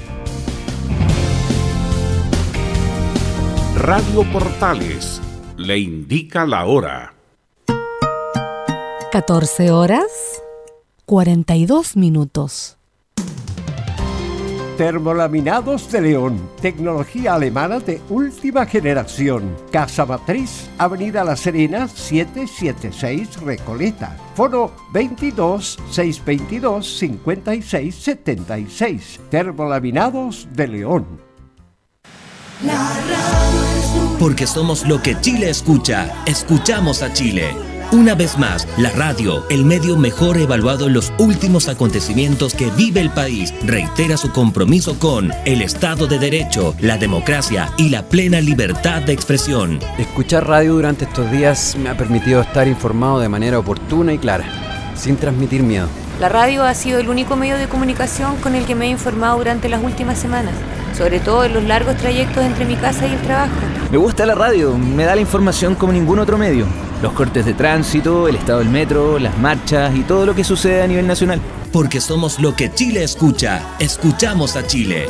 [3.75, 5.21] Radio Portales
[5.57, 7.13] le indica la hora.
[9.11, 10.41] 14 horas
[11.05, 12.78] 42 minutos.
[14.79, 19.53] Termolaminados de León, tecnología alemana de última generación.
[19.73, 24.15] Casa Matriz, Avenida La Serena, 776 Recoleta.
[24.35, 29.19] Foro 22 622 56 76.
[29.29, 31.05] Termolaminados de León.
[34.17, 36.23] Porque somos lo que Chile escucha.
[36.25, 37.53] Escuchamos a Chile.
[37.91, 43.01] Una vez más, la radio, el medio mejor evaluado en los últimos acontecimientos que vive
[43.01, 48.41] el país, reitera su compromiso con el Estado de Derecho, la democracia y la plena
[48.41, 49.79] libertad de expresión.
[49.97, 54.45] Escuchar radio durante estos días me ha permitido estar informado de manera oportuna y clara,
[54.95, 55.87] sin transmitir miedo.
[56.19, 59.39] La radio ha sido el único medio de comunicación con el que me he informado
[59.39, 60.53] durante las últimas semanas,
[60.95, 63.53] sobre todo en los largos trayectos entre mi casa y el trabajo.
[63.91, 66.65] Me gusta la radio, me da la información como ningún otro medio.
[67.01, 70.81] Los cortes de tránsito, el estado del metro, las marchas y todo lo que sucede
[70.81, 71.39] a nivel nacional.
[71.71, 73.61] Porque somos lo que Chile escucha.
[73.79, 75.07] Escuchamos a Chile.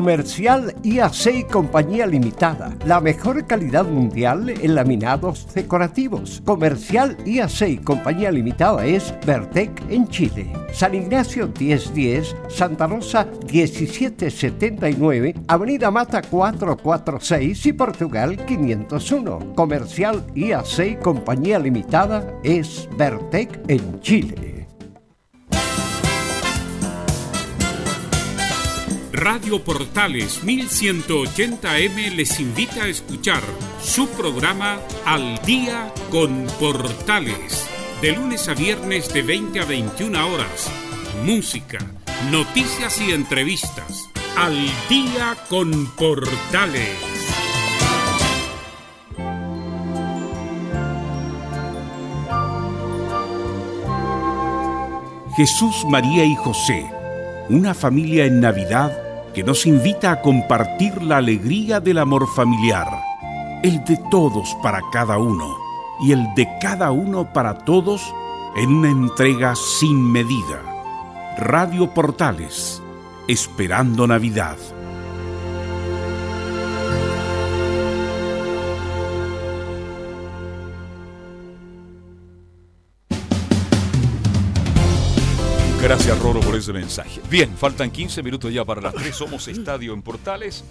[0.00, 2.74] Comercial IAC y Compañía Limitada.
[2.86, 6.40] La mejor calidad mundial en laminados decorativos.
[6.46, 10.54] Comercial IAC y Compañía Limitada es Vertec en Chile.
[10.72, 19.52] San Ignacio 1010, Santa Rosa 1779, Avenida Mata 446 y Portugal 501.
[19.54, 24.59] Comercial IAC y Compañía Limitada es Vertec en Chile.
[29.20, 33.42] Radio Portales 1180M les invita a escuchar
[33.78, 37.66] su programa Al Día con Portales,
[38.00, 40.70] de lunes a viernes de 20 a 21 horas.
[41.22, 41.76] Música,
[42.30, 44.08] noticias y entrevistas.
[44.38, 44.56] Al
[44.88, 46.96] Día con Portales.
[55.36, 56.90] Jesús, María y José,
[57.50, 62.88] una familia en Navidad que nos invita a compartir la alegría del amor familiar,
[63.62, 65.56] el de todos para cada uno
[66.00, 68.02] y el de cada uno para todos
[68.56, 70.62] en una entrega sin medida.
[71.38, 72.82] Radio Portales,
[73.28, 74.56] esperando Navidad.
[85.82, 87.20] Gracias, Roro, por ese mensaje.
[87.30, 89.14] Bien, faltan 15 minutos ya para las 3.
[89.16, 90.62] Somos Estadio en Portales.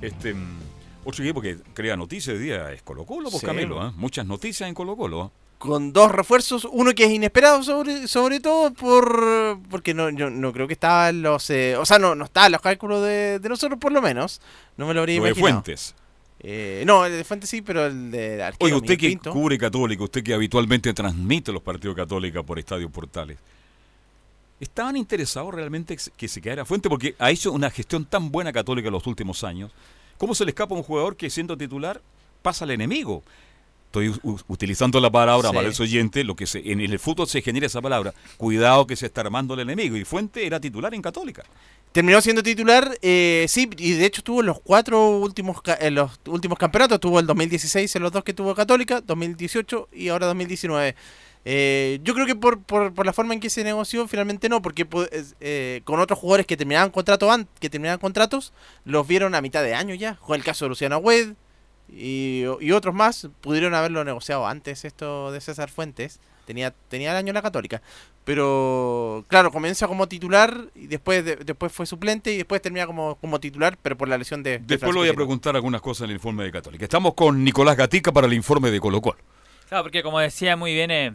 [0.00, 0.56] Este, mm,
[1.04, 3.46] otro equipo que crea noticias hoy día es Colo Colo, pues Sí.
[3.46, 3.86] Camilo.
[3.86, 3.92] ¿eh?
[3.96, 5.30] Muchas noticias en Colo Colo.
[5.58, 10.52] Con dos refuerzos, uno que es inesperado sobre, sobre todo por porque no, yo no
[10.52, 13.38] creo que estaba en los eh, o sea no, no estaba en los cálculos de,
[13.38, 14.42] de nosotros por lo menos.
[14.76, 15.62] No me lo habría Lo de imaginado.
[15.62, 15.94] Fuentes.
[16.40, 19.32] Eh, no, el de Fuentes sí, pero el de arquero, Oye, usted Miguel que Pinto.
[19.32, 23.38] cubre Católica, usted que habitualmente transmite los partidos Católica por Estadio Portales,
[24.60, 26.88] ¿estaban interesados realmente que se quedara Fuente?
[26.88, 29.72] Porque ha hecho una gestión tan buena Católica en los últimos años.
[30.18, 32.00] ¿Cómo se le escapa a un jugador que siendo titular
[32.42, 33.22] pasa al enemigo?
[33.86, 34.12] Estoy
[34.48, 35.54] utilizando la palabra Sí.
[35.54, 38.12] para el oyente, lo que se, en el fútbol se genera esa palabra.
[38.36, 39.96] Cuidado que se está armando el enemigo.
[39.96, 41.44] Y Fuente era titular en Católica.
[41.92, 46.58] Terminó siendo titular, eh, sí, y de hecho tuvo los cuatro últimos en los últimos
[46.58, 50.94] campeonatos, tuvo el 2016 en los dos que tuvo Católica, 2018 y ahora 2019.
[51.48, 54.60] Eh, yo creo que por, por, por, la forma en que se negoció, finalmente no,
[54.60, 54.84] porque
[55.40, 57.30] eh, con otros jugadores que terminaban contrato
[57.60, 58.52] que terminaban contratos,
[58.84, 60.16] los vieron a mitad de año ya.
[60.16, 61.34] Con el caso de Luciano Wed
[61.88, 66.18] y, y, otros más, pudieron haberlo negociado antes esto de César Fuentes.
[66.46, 67.80] Tenía, tenía el año la Católica.
[68.24, 73.38] Pero claro, comienza como titular y después después fue suplente y después termina como, como
[73.38, 74.58] titular, pero por la lesión de.
[74.58, 76.84] Después le voy a preguntar algunas cosas en el informe de Católica.
[76.84, 79.18] Estamos con Nicolás Gatica para el informe de Colo Colo.
[79.68, 81.14] Claro, porque como decía muy bien eh,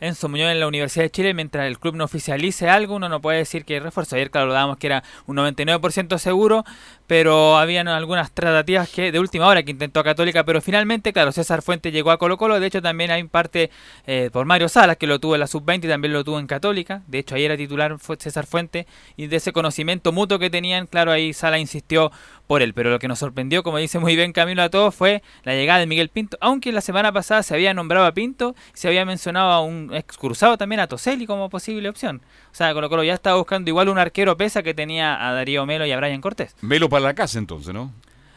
[0.00, 3.20] Enzo Muñoz en la Universidad de Chile, mientras el club no oficialice algo, uno no
[3.20, 4.16] puede decir que hay refuerzo.
[4.16, 6.64] Ayer, claro, lo dábamos que era un 99% seguro,
[7.06, 11.60] pero habían algunas tratativas que de última hora que intentó Católica, pero finalmente, claro, César
[11.60, 13.70] Fuente llegó a Colo Colo, de hecho también hay parte
[14.06, 16.46] eh, por Mario Salas, que lo tuvo en la sub-20 y también lo tuvo en
[16.46, 18.86] Católica, de hecho ayer era titular César Fuente,
[19.16, 22.12] y de ese conocimiento mutuo que tenían, claro, ahí Sala insistió
[22.50, 25.22] por él, pero lo que nos sorprendió, como dice muy bien Camilo a todos, fue
[25.44, 28.88] la llegada de Miguel Pinto, aunque la semana pasada se había nombrado a Pinto, se
[28.88, 32.20] había mencionado a un excursado también a Toselli como posible opción.
[32.50, 35.64] O sea, Colo Colo ya estaba buscando igual un arquero pesa que tenía a Darío
[35.64, 36.56] Melo y a Brian Cortés.
[36.60, 37.92] Melo para la casa entonces, ¿no?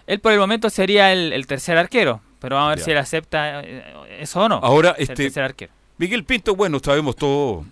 [0.05, 3.61] Él por el momento sería el, tercer arquero, pero vamos a ver si él acepta
[3.61, 3.84] eh,
[4.20, 4.59] eso o no.
[4.61, 5.32] Ahora, este,
[5.97, 7.66] Miguel Pinto, bueno, sabemos todo,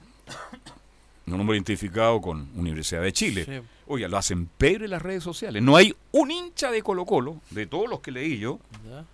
[1.27, 3.61] un hombre identificado con Universidad de Chile.
[3.91, 5.61] Oye, lo hacen peor en las redes sociales.
[5.61, 8.57] No hay un hincha de Colo Colo, de todos los que leí yo,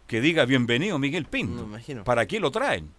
[0.06, 1.68] que diga bienvenido Miguel Pinto.
[2.04, 2.92] ¿Para qué lo traen?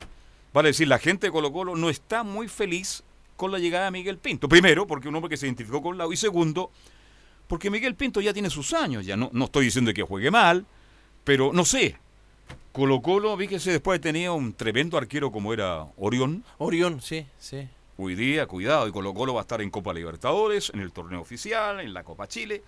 [0.53, 3.05] Vale decir, la gente de Colo Colo no está muy feliz
[3.37, 4.49] con la llegada de Miguel Pinto.
[4.49, 6.13] Primero, porque un hombre que se identificó con Lau.
[6.13, 6.73] Y segundo,
[7.47, 9.07] porque Miguel Pinto ya tiene sus años.
[9.07, 10.67] Ya no, no estoy diciendo que juegue mal,
[11.23, 11.97] pero no sé.
[12.73, 16.43] Colo Colo, vi que después tenía un tremendo arquero como era Orión.
[16.59, 17.69] Orión, sí, sí.
[18.01, 21.21] Hoy día, cuidado, y Colo Colo va a estar en Copa Libertadores, en el torneo
[21.21, 22.63] oficial, en la Copa Chile.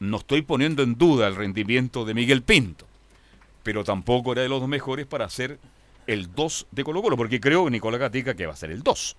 [0.00, 2.86] No estoy poniendo en duda el rendimiento de Miguel Pinto,
[3.62, 5.60] pero tampoco era de los mejores para ser
[6.08, 9.16] el 2 de Colo Colo, porque creo, Nicolás Gatica, que va a ser el 2.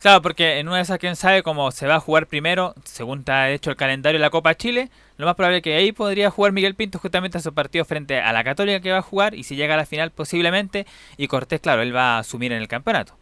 [0.00, 3.20] Claro, porque en una de esas, quién sabe cómo se va a jugar primero, según
[3.20, 6.32] está hecho el calendario de la Copa Chile, lo más probable es que ahí podría
[6.32, 9.34] jugar Miguel Pinto justamente a su partido frente a la Católica que va a jugar,
[9.36, 10.84] y si llega a la final posiblemente,
[11.16, 13.14] y Cortés, claro, él va a asumir en el campeonato.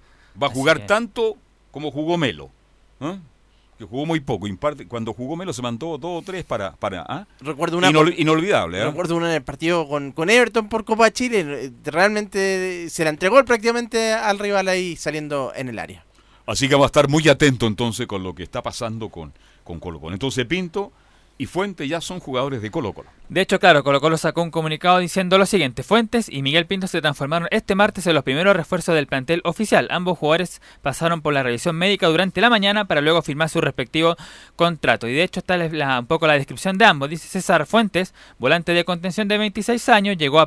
[0.42, 1.36] Va a jugar tanto
[1.70, 2.50] como jugó Melo.
[3.00, 3.18] ¿eh?
[3.78, 4.46] que jugó muy poco.
[4.88, 6.72] Cuando jugó Melo se mandó dos o tres para...
[6.72, 7.26] para ¿ah?
[7.40, 8.80] Recuerdo una inolvidable.
[8.80, 8.84] ¿eh?
[8.84, 11.72] Recuerdo una en el partido con, con Everton por Copa Chile.
[11.84, 16.04] Realmente se la entregó prácticamente al rival ahí saliendo en el área.
[16.46, 19.32] Así que vamos a estar muy atento entonces con lo que está pasando con,
[19.64, 20.14] con Colo Colo.
[20.14, 20.92] Entonces Pinto
[21.38, 23.10] y Fuente ya son jugadores de Colo Colo.
[23.28, 26.86] De hecho, claro, Colo Colo sacó un comunicado diciendo lo siguiente, Fuentes y Miguel Pinto
[26.86, 29.88] se transformaron este martes en los primeros refuerzos del plantel oficial.
[29.90, 34.14] Ambos jugadores pasaron por la revisión médica durante la mañana para luego firmar su respectivo
[34.54, 35.08] contrato.
[35.08, 37.10] Y de hecho está la, un poco la descripción de ambos.
[37.10, 40.46] Dice César Fuentes, volante de contención de 26 años, llegó a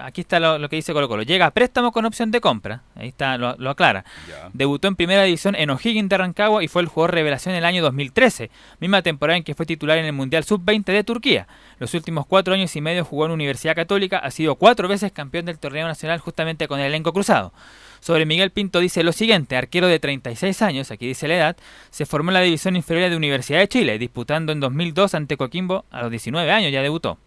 [0.00, 2.82] aquí está lo, que dice Colo Colo, llega a préstamo con opción de compra.
[2.96, 4.04] Ahí está, lo, aclara.
[4.52, 7.64] Debutó en primera división en O'Higgins de Rancagua y fue el jugador revelación en el
[7.64, 8.50] año 2013,
[8.80, 11.46] misma temporada en que fue titular en el Mundial Sub-20 de Turquía.
[11.78, 15.44] Los últimos cuatro años y medio jugó en Universidad Católica, ha sido cuatro veces campeón
[15.44, 17.52] del torneo nacional justamente con el elenco cruzado.
[18.00, 21.56] Sobre Miguel Pinto dice lo siguiente, arquero de 36 años, aquí dice la edad,
[21.90, 25.84] se formó en la división inferior de Universidad de Chile, disputando en 2002 ante Coquimbo
[25.90, 27.18] a los 19 años, ya debutó.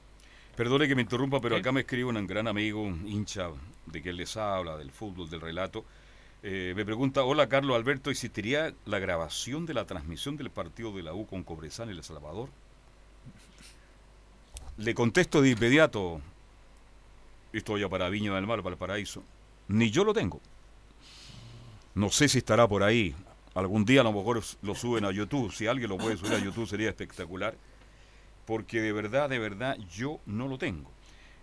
[0.56, 3.50] Perdone que me interrumpa, pero acá me escribe un gran amigo, un hincha
[3.86, 5.86] de que él les habla, del fútbol, del relato.
[6.42, 11.04] Eh, me pregunta, hola Carlos Alberto, ¿existiría la grabación de la transmisión del partido de
[11.04, 12.50] la U con Cobresal en El Salvador?
[14.80, 16.22] Le contesto de inmediato,
[17.52, 19.26] esto ya para Viña del Mar, para el Paraíso,
[19.68, 20.40] ni yo lo tengo.
[21.96, 23.14] No sé si estará por ahí.
[23.56, 25.52] Algún día a lo mejor lo suben a YouTube.
[25.52, 27.56] Si alguien lo puede subir a YouTube sería espectacular.
[28.46, 30.90] Porque de verdad, de verdad, yo no lo tengo.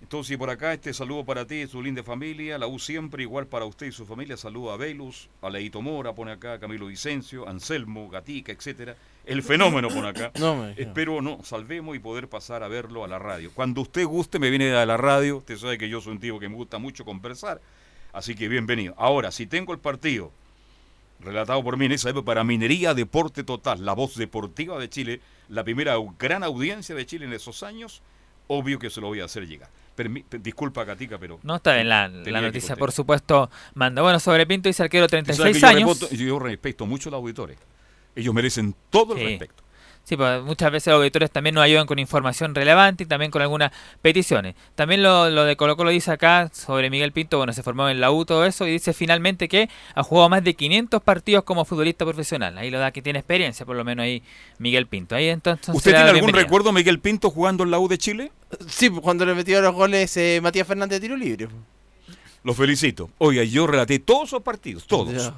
[0.01, 3.67] Entonces, por acá, este saludo para ti, su linda familia, la U siempre, igual para
[3.67, 4.39] usted y su familia.
[4.39, 8.97] Saludo a Velus, a Leito Mora, pone acá, Camilo Vicencio, Anselmo, Gatica, etcétera
[9.27, 10.33] el fenómeno por acá.
[10.77, 13.51] Espero no salvemos y poder pasar a verlo a la radio.
[13.53, 15.39] Cuando usted guste, me viene a la radio.
[15.39, 17.61] Usted sabe que yo soy un tipo que me gusta mucho conversar.
[18.13, 18.95] Así que bienvenido.
[18.97, 20.31] Ahora, si tengo el partido
[21.21, 25.21] relatado por mí en esa época para Minería Deporte Total, la voz deportiva de Chile,
[25.49, 28.03] la primera gran audiencia de Chile en esos años,
[28.47, 29.69] obvio que se lo voy a hacer llegar.
[30.41, 31.41] disculpa, Catica, pero.
[31.43, 33.51] No está en la, noticia, por supuesto.
[33.75, 34.03] Manda.
[34.03, 36.11] Bueno, sobre Pinto dice arquero 36 años.
[36.11, 37.59] yo respeto mucho a los auditores.
[38.17, 39.67] Ellos merecen todo el respeto.
[40.07, 43.43] Sí, pues muchas veces los auditores también nos ayudan con información relevante y también con
[43.43, 44.55] algunas peticiones.
[44.77, 47.99] También lo, lo de Colo Colo dice acá sobre Miguel Pinto, bueno, se formó en
[47.99, 51.65] la U, todo eso, y dice finalmente que ha jugado más de 500 partidos como
[51.65, 52.57] futbolista profesional.
[52.57, 54.23] Ahí lo da que tiene experiencia, por lo menos ahí
[54.59, 55.17] Miguel Pinto.
[55.17, 58.31] Ahí entonces ¿Usted tiene algún recuerdo Miguel Pinto jugando en la U de Chile?
[58.69, 61.49] Sí, pues, cuando le metió los goles eh, Matías Fernández de tiro libre.
[62.45, 63.11] Lo felicito.
[63.19, 65.33] Oiga, yo relaté todos esos partidos, todos.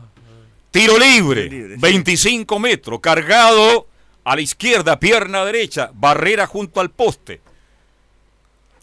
[0.71, 3.87] Tiro libre, 25 metros, cargado
[4.25, 7.41] a la izquierda, pierna derecha, barrera junto al poste.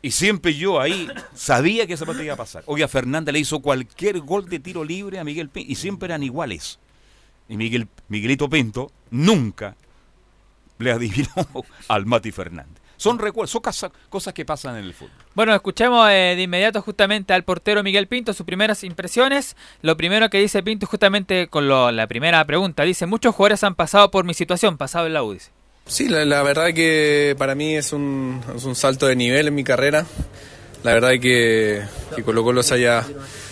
[0.01, 2.63] Y siempre yo ahí sabía que esa partida iba a pasar.
[2.67, 6.23] Oiga, Fernanda le hizo cualquier gol de tiro libre a Miguel Pinto y siempre eran
[6.23, 6.79] iguales.
[7.49, 9.75] Y Miguel, Miguelito Pinto nunca
[10.79, 11.47] le adivinó
[11.87, 12.84] al Mati Fernández.
[12.97, 15.11] Son recuerdos, son casa- cosas que pasan en el fútbol.
[15.33, 19.55] Bueno, escuchemos eh, de inmediato justamente al portero Miguel Pinto sus primeras impresiones.
[19.81, 23.75] Lo primero que dice Pinto justamente con lo- la primera pregunta, dice, muchos jugadores han
[23.75, 25.51] pasado por mi situación, pasado en la U, dice.
[25.87, 29.55] Sí, la, la verdad que para mí es un, es un salto de nivel en
[29.55, 30.05] mi carrera.
[30.83, 31.81] La verdad que,
[32.15, 33.03] que Colo Colo se haya,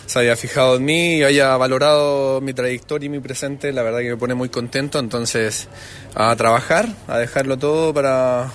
[0.05, 3.99] se haya fijado en mí y haya valorado mi trayectoria y mi presente, la verdad
[3.99, 4.99] que me pone muy contento.
[4.99, 5.67] Entonces,
[6.13, 8.51] a trabajar, a dejarlo todo para,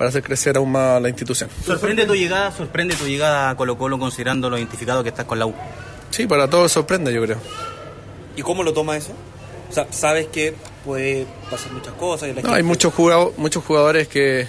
[0.00, 1.50] para hacer crecer aún más la institución.
[1.62, 2.50] ¿Sorprende tu llegada?
[2.52, 5.52] ¿Sorprende tu llegada a Colo Colo considerando lo identificado que estás con la U?
[6.08, 7.36] Sí, para todos sorprende, yo creo.
[8.34, 9.12] ¿Y cómo lo toma eso?
[9.68, 10.54] O sea, sabes que
[10.86, 12.30] puede pasar muchas cosas.
[12.30, 14.46] y la No, gente- hay muchos jugadores, muchos jugadores que,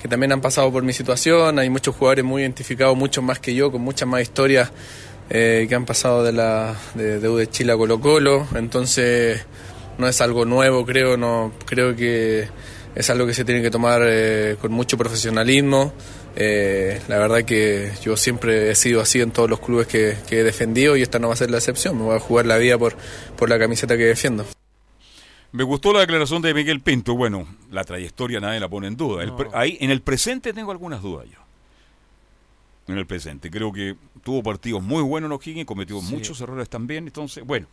[0.00, 3.56] que también han pasado por mi situación, hay muchos jugadores muy identificados, muchos más que
[3.56, 4.70] yo, con muchas más historias
[5.30, 9.44] eh, que han pasado de la de, de U de Chile a Colo Colo, entonces
[9.98, 12.48] no es algo nuevo, creo, no creo que
[12.96, 15.92] es algo que se tiene que tomar eh, con mucho profesionalismo.
[16.34, 20.40] Eh, la verdad que yo siempre he sido así en todos los clubes que, que
[20.40, 22.58] he defendido y esta no va a ser la excepción, me voy a jugar la
[22.58, 22.96] vida por,
[23.36, 24.44] por la camiseta que defiendo.
[25.52, 27.14] Me gustó la declaración de Miguel Pinto.
[27.14, 29.22] Bueno, la trayectoria nadie la pone en duda.
[29.22, 31.38] El ahí, en el presente tengo algunas dudas yo.
[32.88, 33.50] En el presente.
[33.50, 36.14] Creo que tuvo partidos muy buenos en O'Higgins, cometió Sí.
[36.14, 37.06] muchos errores también.
[37.06, 37.68] Entonces, bueno,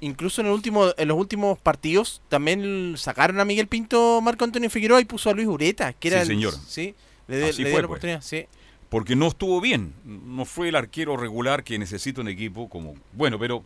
[0.00, 4.68] Incluso en, el último, en los últimos partidos también sacaron a Miguel Pinto, Marco Antonio
[4.68, 6.54] Figueroa y puso a Luis Ureta, que era Sí, el- señor.
[6.66, 6.94] Sí,
[7.28, 7.84] le, dio la pues.
[7.84, 8.44] oportunidad, sí.
[8.90, 9.94] porque no estuvo bien.
[10.04, 12.94] No fue el arquero regular que necesita un equipo como.
[13.12, 13.64] Bueno, pero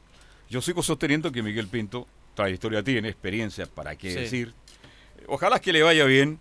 [0.49, 4.20] yo sigo sosteniendo que Miguel Pinto, trayectoria tiene, experiencia, para qué Sí.
[4.20, 4.55] decir.
[5.26, 6.39] Ojalá que le vaya bien,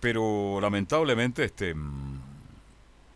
[0.00, 2.21] pero lamentablemente este mm,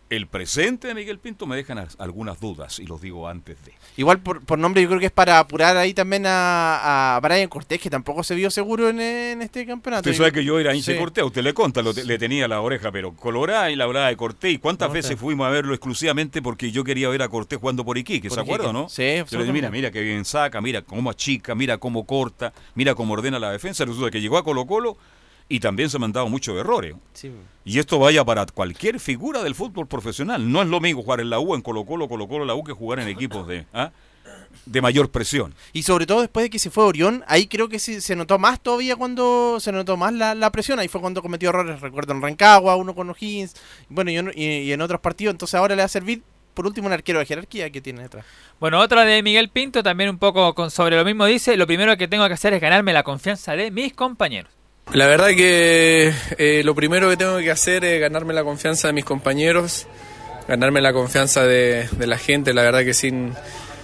[0.09, 3.73] el presente de Miguel Pinto me dejan as- algunas dudas y los digo antes de.
[3.97, 7.49] Igual por, por nombre yo creo que es para apurar ahí también a, a Brian
[7.49, 10.09] Cortés, que tampoco se vio seguro en, en este campeonato.
[10.09, 10.99] Usted sabe que yo era hincha Sí.
[10.99, 14.17] Cortés, usted le conta, lo le tenía la oreja, pero colorada y la hablaba de
[14.17, 14.53] Cortés.
[14.53, 15.21] ¿Y cuántas No, veces está.
[15.23, 18.31] fuimos a verlo exclusivamente porque yo quería ver a Cortés jugando por Iquique?
[18.31, 18.89] ¿Se acuerda, no?
[18.89, 22.53] Sí, Yo le dije, mira, mira qué bien saca, mira cómo achica, mira cómo corta,
[22.75, 23.85] mira cómo ordena la defensa.
[23.85, 24.97] Resulta que llegó a Colo Colo
[25.49, 26.95] y también se me han dado muchos errores.
[27.13, 27.31] Sí.
[27.65, 30.51] Y esto vaya para cualquier figura del fútbol profesional.
[30.51, 32.65] No es lo mismo jugar en la U, en Colo Colo, Colo Colo, la U,
[32.65, 33.91] que jugar en equipos de, ¿ah?
[34.65, 35.55] de mayor presión.
[35.73, 38.39] Y sobre todo después de que se fue Orión, ahí creo que sí, se notó
[38.39, 40.79] más todavía cuando se notó más la, la presión.
[40.79, 43.55] Ahí fue cuando cometió errores, recuerdo en Rancagua, uno con O'Higgins,
[43.89, 45.33] bueno, y en, y- y en otros partidos.
[45.35, 46.23] Entonces ahora le va a servir,
[46.55, 48.25] por último, un arquero de jerarquía que tiene detrás.
[48.59, 51.97] Bueno, otra de Miguel Pinto, también un poco con, sobre lo mismo, dice, lo primero
[51.97, 54.51] que tengo que hacer es ganarme la confianza de mis compañeros.
[54.93, 58.93] La verdad que eh, lo primero que tengo que hacer es ganarme la confianza de
[58.95, 59.87] mis compañeros,
[60.47, 62.55] ganarme la confianza de, la gente.
[62.55, 63.34] La verdad que sin,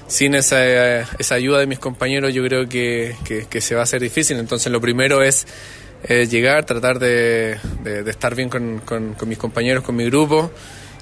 [0.07, 3.17] sin esa, esa ayuda de mis compañeros yo creo que,
[3.51, 4.39] que- se va a hacer difícil.
[4.39, 5.47] Entonces lo primero es
[6.05, 7.59] eh, llegar, tratar de,
[8.07, 10.53] estar bien con, con- con mis compañeros, con mi grupo.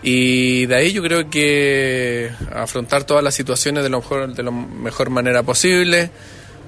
[0.03, 4.51] Y de ahí yo creo que afrontar todas las situaciones de, lo mejor, de la
[4.51, 6.11] mejor manera posible.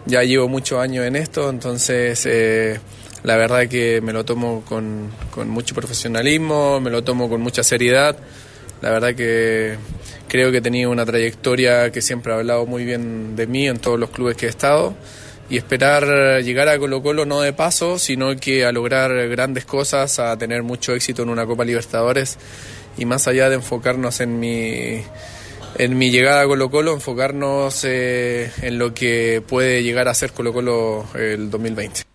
[0.05, 2.79] Ya llevo muchos años en esto, entonces eh,
[3.25, 7.63] la verdad que me lo tomo con, con mucho profesionalismo, me lo tomo con mucha
[7.63, 8.17] seriedad.
[8.81, 9.77] La verdad que
[10.29, 13.79] creo que he tenido una trayectoria que siempre ha hablado muy bien de mí en
[13.79, 14.95] todos los clubes que he estado
[15.49, 20.19] y esperar llegar a Colo Colo no de paso, sino que a lograr grandes cosas,
[20.19, 22.39] a tener mucho éxito en una Copa Libertadores
[22.97, 25.03] y más allá de enfocarnos en mi,
[25.79, 30.33] en mi llegada a Colo Colo, enfocarnos eh, en lo que puede llegar a ser
[30.33, 32.12] Colo Colo el 2020.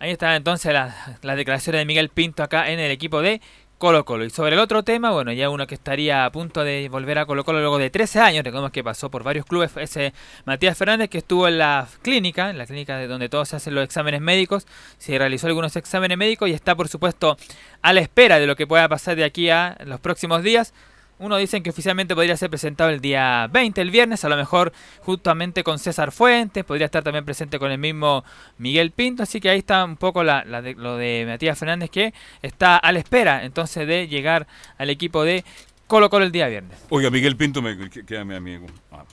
[0.00, 3.40] Ahí están entonces las, las declaraciones de Miguel Pinto acá en el equipo de
[3.78, 4.24] Colo Colo.
[4.24, 7.26] Y sobre el otro tema, bueno, ya uno que estaría a punto de volver a
[7.26, 10.12] Colo Colo luego de 13 años, recordemos que pasó por varios clubes, ese
[10.44, 13.74] Matías Fernández que estuvo en la clínica, en la clínica de donde todos se hacen
[13.74, 14.66] los exámenes médicos,
[14.98, 17.36] se realizó algunos exámenes médicos y está por supuesto
[17.82, 20.74] a la espera de lo que pueda pasar de aquí a los próximos días.
[21.20, 24.72] Uno dicen que oficialmente podría ser presentado el día 20, el viernes, a lo mejor
[25.00, 28.24] justamente con César Fuentes, podría estar también presente con el mismo
[28.58, 31.90] Miguel Pinto, así que ahí está un poco la, la de- lo de Matías Fernández
[31.90, 34.46] que está a la espera entonces de llegar
[34.78, 35.44] al equipo de
[35.88, 36.78] Colo Colo el día viernes.
[36.90, 38.66] Oiga, Miguel Pinto, me, que- quédame amigo.
[38.92, 39.04] Ah,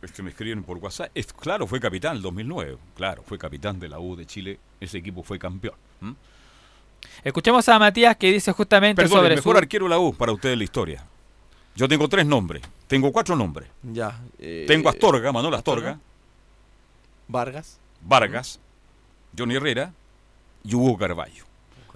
[0.00, 1.10] es que me escribieron por WhatsApp.
[1.14, 2.78] Es, claro, fue capitán el 2009.
[2.96, 4.58] Claro, fue capitán de la U de Chile.
[4.80, 5.74] Ese equipo fue campeón.
[7.24, 9.58] Escuchemos a Matías que dice justamente Perdón, sobre el mejor su...
[9.58, 11.04] arquero de la U para ustedes la historia.
[11.76, 12.62] Yo tengo tres nombres.
[12.86, 13.68] Tengo cuatro nombres.
[13.82, 14.20] Ya.
[14.38, 15.98] eh, tengo a Astorga, Manuel Astorga.
[17.28, 17.78] Vargas.
[18.02, 18.58] Vargas.
[19.36, 19.92] Johnny Herrera
[20.64, 21.44] y Hugo Carballo.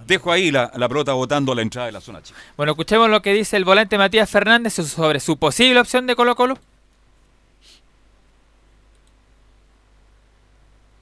[0.06, 2.38] Dejo ahí la, la pelota botando a la entrada de la zona chica.
[2.56, 6.34] Bueno, escuchemos lo que dice el volante Matías Fernández sobre su posible opción de Colo
[6.36, 6.58] Colo.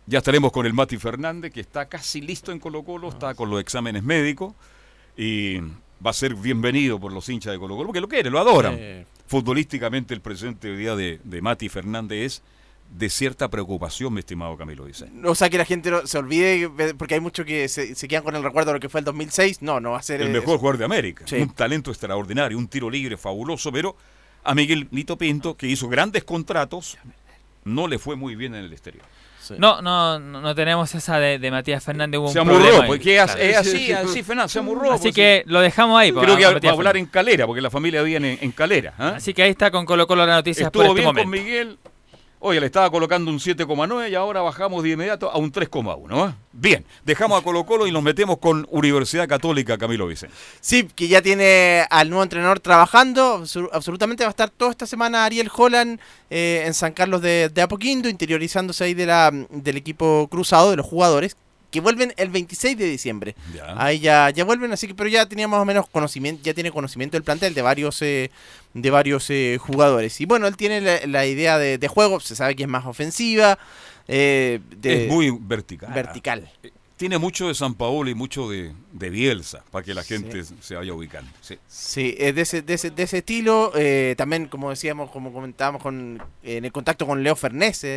[0.07, 3.49] Ya estaremos con el Mati Fernández, que está casi listo en Colo Colo, está con
[3.51, 4.53] los exámenes médicos
[5.17, 5.61] y
[6.05, 8.77] va a ser bienvenido por los hinchas de Colo Colo, porque lo quiere, lo adoran.
[8.79, 9.07] Eh.
[9.27, 12.43] Futbolísticamente el presente hoy día de, de Mati Fernández es
[12.91, 15.07] de cierta preocupación, mi estimado Camilo dice.
[15.25, 18.23] O sea, que la gente no- se olvide, porque hay muchos que se, se quedan
[18.25, 19.63] con el recuerdo de lo que fue el 2006.
[19.63, 20.21] No, no va a ser...
[20.21, 21.37] El eh, mejor jugador de América, Sí.
[21.37, 23.97] un talento extraordinario, un tiro libre fabuloso, pero
[24.45, 26.99] a Miguel Nito Pinto, que hizo grandes contratos,
[27.65, 29.05] no le fue muy bien en el exterior.
[29.59, 32.19] No, no, no no tenemos esa de, de Matías Fernández.
[32.19, 32.89] hubo un Se amurró, problema ahí.
[32.89, 33.93] porque es, es así, Sí, sí, sí.
[33.93, 34.93] así, Fernando, se amurró.
[34.93, 36.13] Así pues, que lo dejamos ahí.
[36.13, 36.97] Creo que va a hablar Fernández.
[36.97, 38.95] en Calera, porque la familia viene en, en Calera.
[38.99, 39.15] ¿ah?
[39.17, 41.31] Así que ahí está con Colo Colo la noticia por Estuvo este bien momento.
[41.31, 41.79] con Miguel.
[42.45, 46.09] Oye, le estaba colocando un 7,9 y ahora bajamos de inmediato a un 3,1.
[46.11, 46.35] ¿ah?
[46.51, 50.35] Bien, dejamos a Colo Colo y nos metemos con Universidad Católica Camilo Vicente.
[50.61, 53.45] Sí, que ya tiene al nuevo entrenador trabajando.
[53.71, 58.09] Absolutamente va a estar toda esta semana Ariel Holland eh, en San Carlos de, Apoquindo,
[58.09, 61.37] interiorizándose ahí del equipo cruzado, de los jugadores,
[61.73, 63.35] que vuelven el 26 de diciembre.
[63.53, 63.75] Ya.
[63.77, 66.71] Ahí ya, ya vuelven, así que pero ya tenía más o menos conocimiento, ya tiene
[66.71, 68.31] conocimiento del plantel de varios eh,
[68.75, 70.21] de varios eh, jugadores.
[70.21, 72.87] Y bueno, él tiene la, la idea de, de juego, se sabe que es más
[72.87, 73.59] ofensiva.
[74.07, 75.93] eh, de- es muy vertical.
[75.93, 76.49] vertical.
[77.03, 80.77] Tiene mucho de San Paolo y mucho de, de Bielsa, para que la gente se
[80.77, 81.29] vaya ubicando.
[81.41, 81.59] Sí.
[81.67, 83.73] Sí, es de ese, de ese, de ese estilo.
[83.75, 87.89] eh, también, como decíamos, como comentábamos con, en el contacto con Leo Fernés, eh,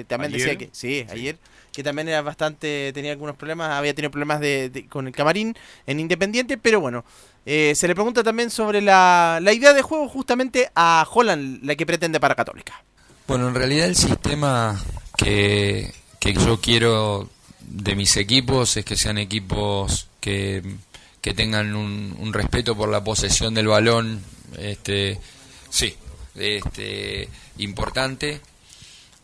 [0.00, 0.46] eh, también Ayer.
[0.46, 1.36] decía que, sí, ayer,
[1.74, 5.54] que también era bastante, tenía algunos problemas, había tenido problemas de, de- con el camarín
[5.86, 7.04] en Independiente, pero bueno,
[7.44, 11.74] eh, se le pregunta también sobre la, la idea de juego justamente a Holland, la
[11.76, 12.82] que pretende para Católica.
[13.28, 14.82] Bueno, en realidad el sistema
[15.18, 17.28] que, que yo quiero
[17.68, 20.62] de mis equipos es que sean equipos que,
[21.20, 24.22] que tengan un, respeto por la posesión del balón,
[24.58, 25.18] este,
[25.70, 25.94] sí,
[26.34, 28.40] este, importante.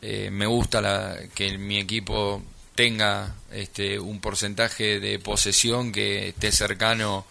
[0.03, 2.43] Eh, me gusta la, que mi equipo
[2.75, 7.27] tenga este, un porcentaje de posesión que esté cercano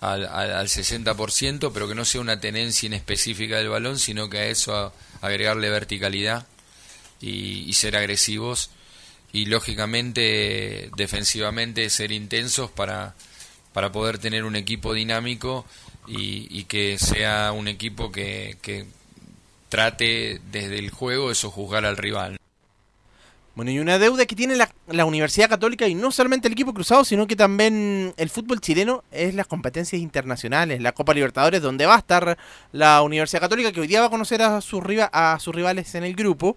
[0.00, 4.38] al, al, al 60%, pero que no sea una tenencia inespecífica del balón, sino que
[4.38, 6.46] a eso a- agregarle verticalidad
[7.20, 8.70] y, y ser agresivos
[9.32, 13.14] y lógicamente defensivamente ser intensos para,
[13.72, 15.64] para poder tener un equipo dinámico
[16.06, 18.86] y, que sea un equipo que,
[19.68, 22.36] trate desde el juego eso juzgar al rival.
[23.54, 26.74] Bueno, y una deuda que tiene la, la Universidad Católica, y no solamente el equipo
[26.74, 31.86] cruzado, sino que también el fútbol chileno, es las competencias internacionales, la Copa Libertadores, donde
[31.86, 32.36] va a estar
[32.72, 36.14] la Universidad Católica, que hoy día va a conocer a a sus rivales en el
[36.14, 36.56] grupo,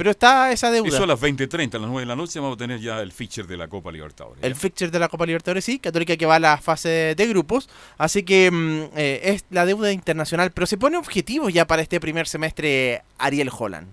[0.00, 0.88] pero está esa deuda.
[0.88, 3.12] Eso a las 20.30, a las 9 de la noche, vamos a tener ya el
[3.12, 4.42] feature de la Copa Libertadores.
[4.42, 7.68] El fixture de la Copa Libertadores, sí, Católica que va a la fase de grupos,
[7.98, 12.00] así que mm, eh, es la deuda internacional, pero se pone objetivos ya para este
[12.00, 13.88] primer semestre Ariel Holland.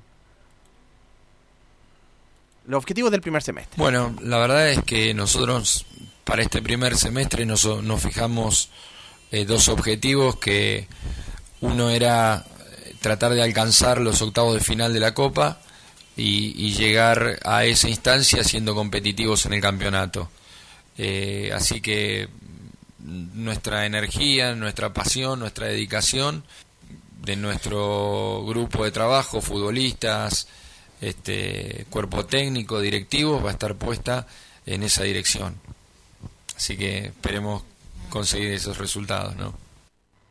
[2.68, 3.76] Los objetivos del primer semestre.
[3.76, 5.86] Bueno, la verdad es que nosotros
[6.24, 8.70] para este primer semestre nos, nos fijamos
[9.34, 10.88] eh, dos objetivos que
[11.60, 12.45] uno era
[12.86, 15.60] eh, tratar de alcanzar los octavos de final de la Copa
[16.18, 20.30] y, y llegar a esa instancia siendo competitivos en el campeonato.
[20.97, 22.28] Eh, así que
[22.99, 26.43] nuestra energía, nuestra pasión, nuestra dedicación
[27.22, 30.47] de nuestro grupo de trabajo, futbolistas,
[30.99, 34.28] este cuerpo técnico, directivos, va a estar puesta
[34.65, 35.55] en esa dirección.
[36.55, 37.63] Así que esperemos
[38.09, 39.66] conseguir esos resultados, ¿no?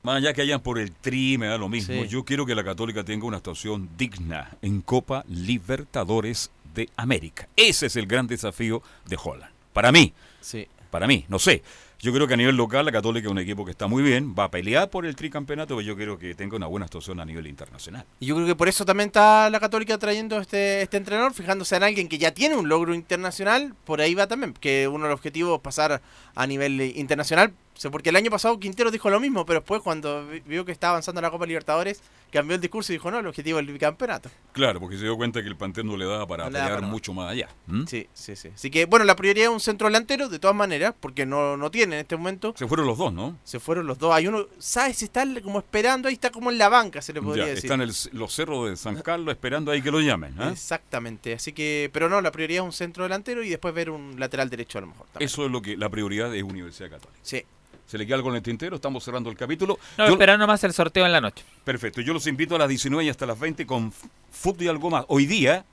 [0.06, 2.00] Más allá que hayan por el tri, me da lo mismo.
[2.04, 2.06] Sí.
[2.06, 7.48] Yo quiero que la Católica tenga una actuación digna en Copa Libertadores de América.
[7.56, 9.50] Ese es el gran desafío de Holland.
[9.72, 10.12] Para mí.
[10.40, 10.68] Sí.
[10.92, 11.64] Para mí, no sé.
[11.98, 14.32] Yo creo que a nivel local la Católica es un equipo que está muy bien,
[14.38, 17.24] va a pelear por el tricampeonato, pero yo creo que tenga una buena actuación a
[17.24, 18.04] nivel internacional.
[18.20, 21.74] Y yo creo que por eso también está la Católica trayendo este, este entrenador, fijándose
[21.74, 25.10] en alguien que ya tiene un logro internacional, por ahí va también, que uno de
[25.10, 26.00] los objetivos es pasar
[26.36, 29.82] a nivel internacional, O sea, porque el año pasado Quintero dijo lo mismo, pero después
[29.82, 32.00] cuando vi- vio que estaba avanzando la Copa Libertadores,
[32.32, 34.30] cambió el discurso y dijo, no, el objetivo es el bicampeonato.
[34.52, 36.86] Claro, porque se dio cuenta que el plantel no le daba para No pelear para
[36.86, 37.48] mucho más allá.
[37.66, 37.84] ¿Mm?
[37.86, 38.48] Sí, sí, sí.
[38.54, 41.70] Así que, bueno, la prioridad es un centro delantero, de todas maneras, porque no, no
[41.70, 42.54] tiene en este momento.
[42.56, 43.36] Se fueron los dos, ¿no?
[43.44, 44.14] Se fueron los dos.
[44.14, 45.02] Hay uno, ¿sabes?
[45.02, 47.66] Está como esperando, ahí está como en la banca, se le podría Ya, decir.
[47.66, 50.34] están el- los cerros de San Carlos esperando ahí que lo llamen.
[50.38, 50.48] ¿ah?
[50.50, 54.18] Exactamente, así que, pero no, la prioridad es un centro delantero y después ver un
[54.18, 55.06] lateral derecho a lo mejor.
[55.12, 55.26] también.
[55.26, 57.20] Eso es lo que la prioridad de Universidad Católica.
[57.22, 57.44] Sí.
[57.86, 58.76] ¿Se le queda algo en el tintero?
[58.76, 59.78] Estamos cerrando el capítulo.
[59.96, 61.44] No, Yo- esperar nomás el sorteo en la noche.
[61.64, 63.92] Perfecto, yo los invito a las 19 y hasta las 20 con
[64.32, 65.04] fútbol y algo más.
[65.08, 65.64] Hoy día,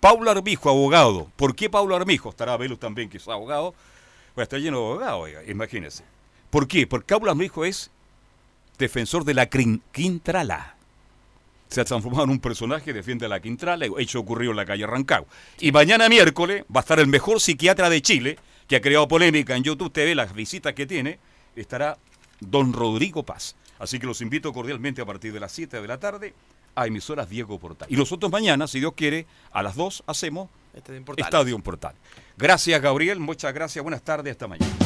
[0.00, 1.30] Paulo Armijo, abogado.
[1.36, 2.30] ¿Por qué Paulo Armijo?
[2.30, 3.74] Estará Velus también, que es abogado.
[4.34, 6.02] Pues está lleno de abogados, oiga, imagínense.
[6.48, 6.86] ¿Por qué?
[6.86, 7.90] Porque Paulo Armijo es
[8.78, 10.76] defensor de la Quintrala.
[11.68, 14.64] Se ha transformado en un personaje que defiende a la Quintrala, hecho ocurrido en la
[14.66, 15.28] calle Rancagua.
[15.60, 19.54] Y mañana miércoles va a estar el mejor psiquiatra de Chile, que ha creado polémica
[19.54, 21.18] en YouTube TV, las visitas que tiene,
[21.56, 21.98] estará
[22.40, 23.56] don Rodrigo Paz.
[23.78, 26.34] Así que los invito cordialmente a partir de las 7 de la tarde
[26.74, 27.88] a emisoras Diego Portal.
[27.90, 30.48] Y nosotros mañana, si Dios quiere, a las 2 hacemos
[31.16, 31.94] Estadio Portal.
[32.36, 33.18] Gracias, Gabriel.
[33.20, 33.82] Muchas gracias.
[33.82, 34.32] Buenas tardes.
[34.32, 34.79] Hasta mañana.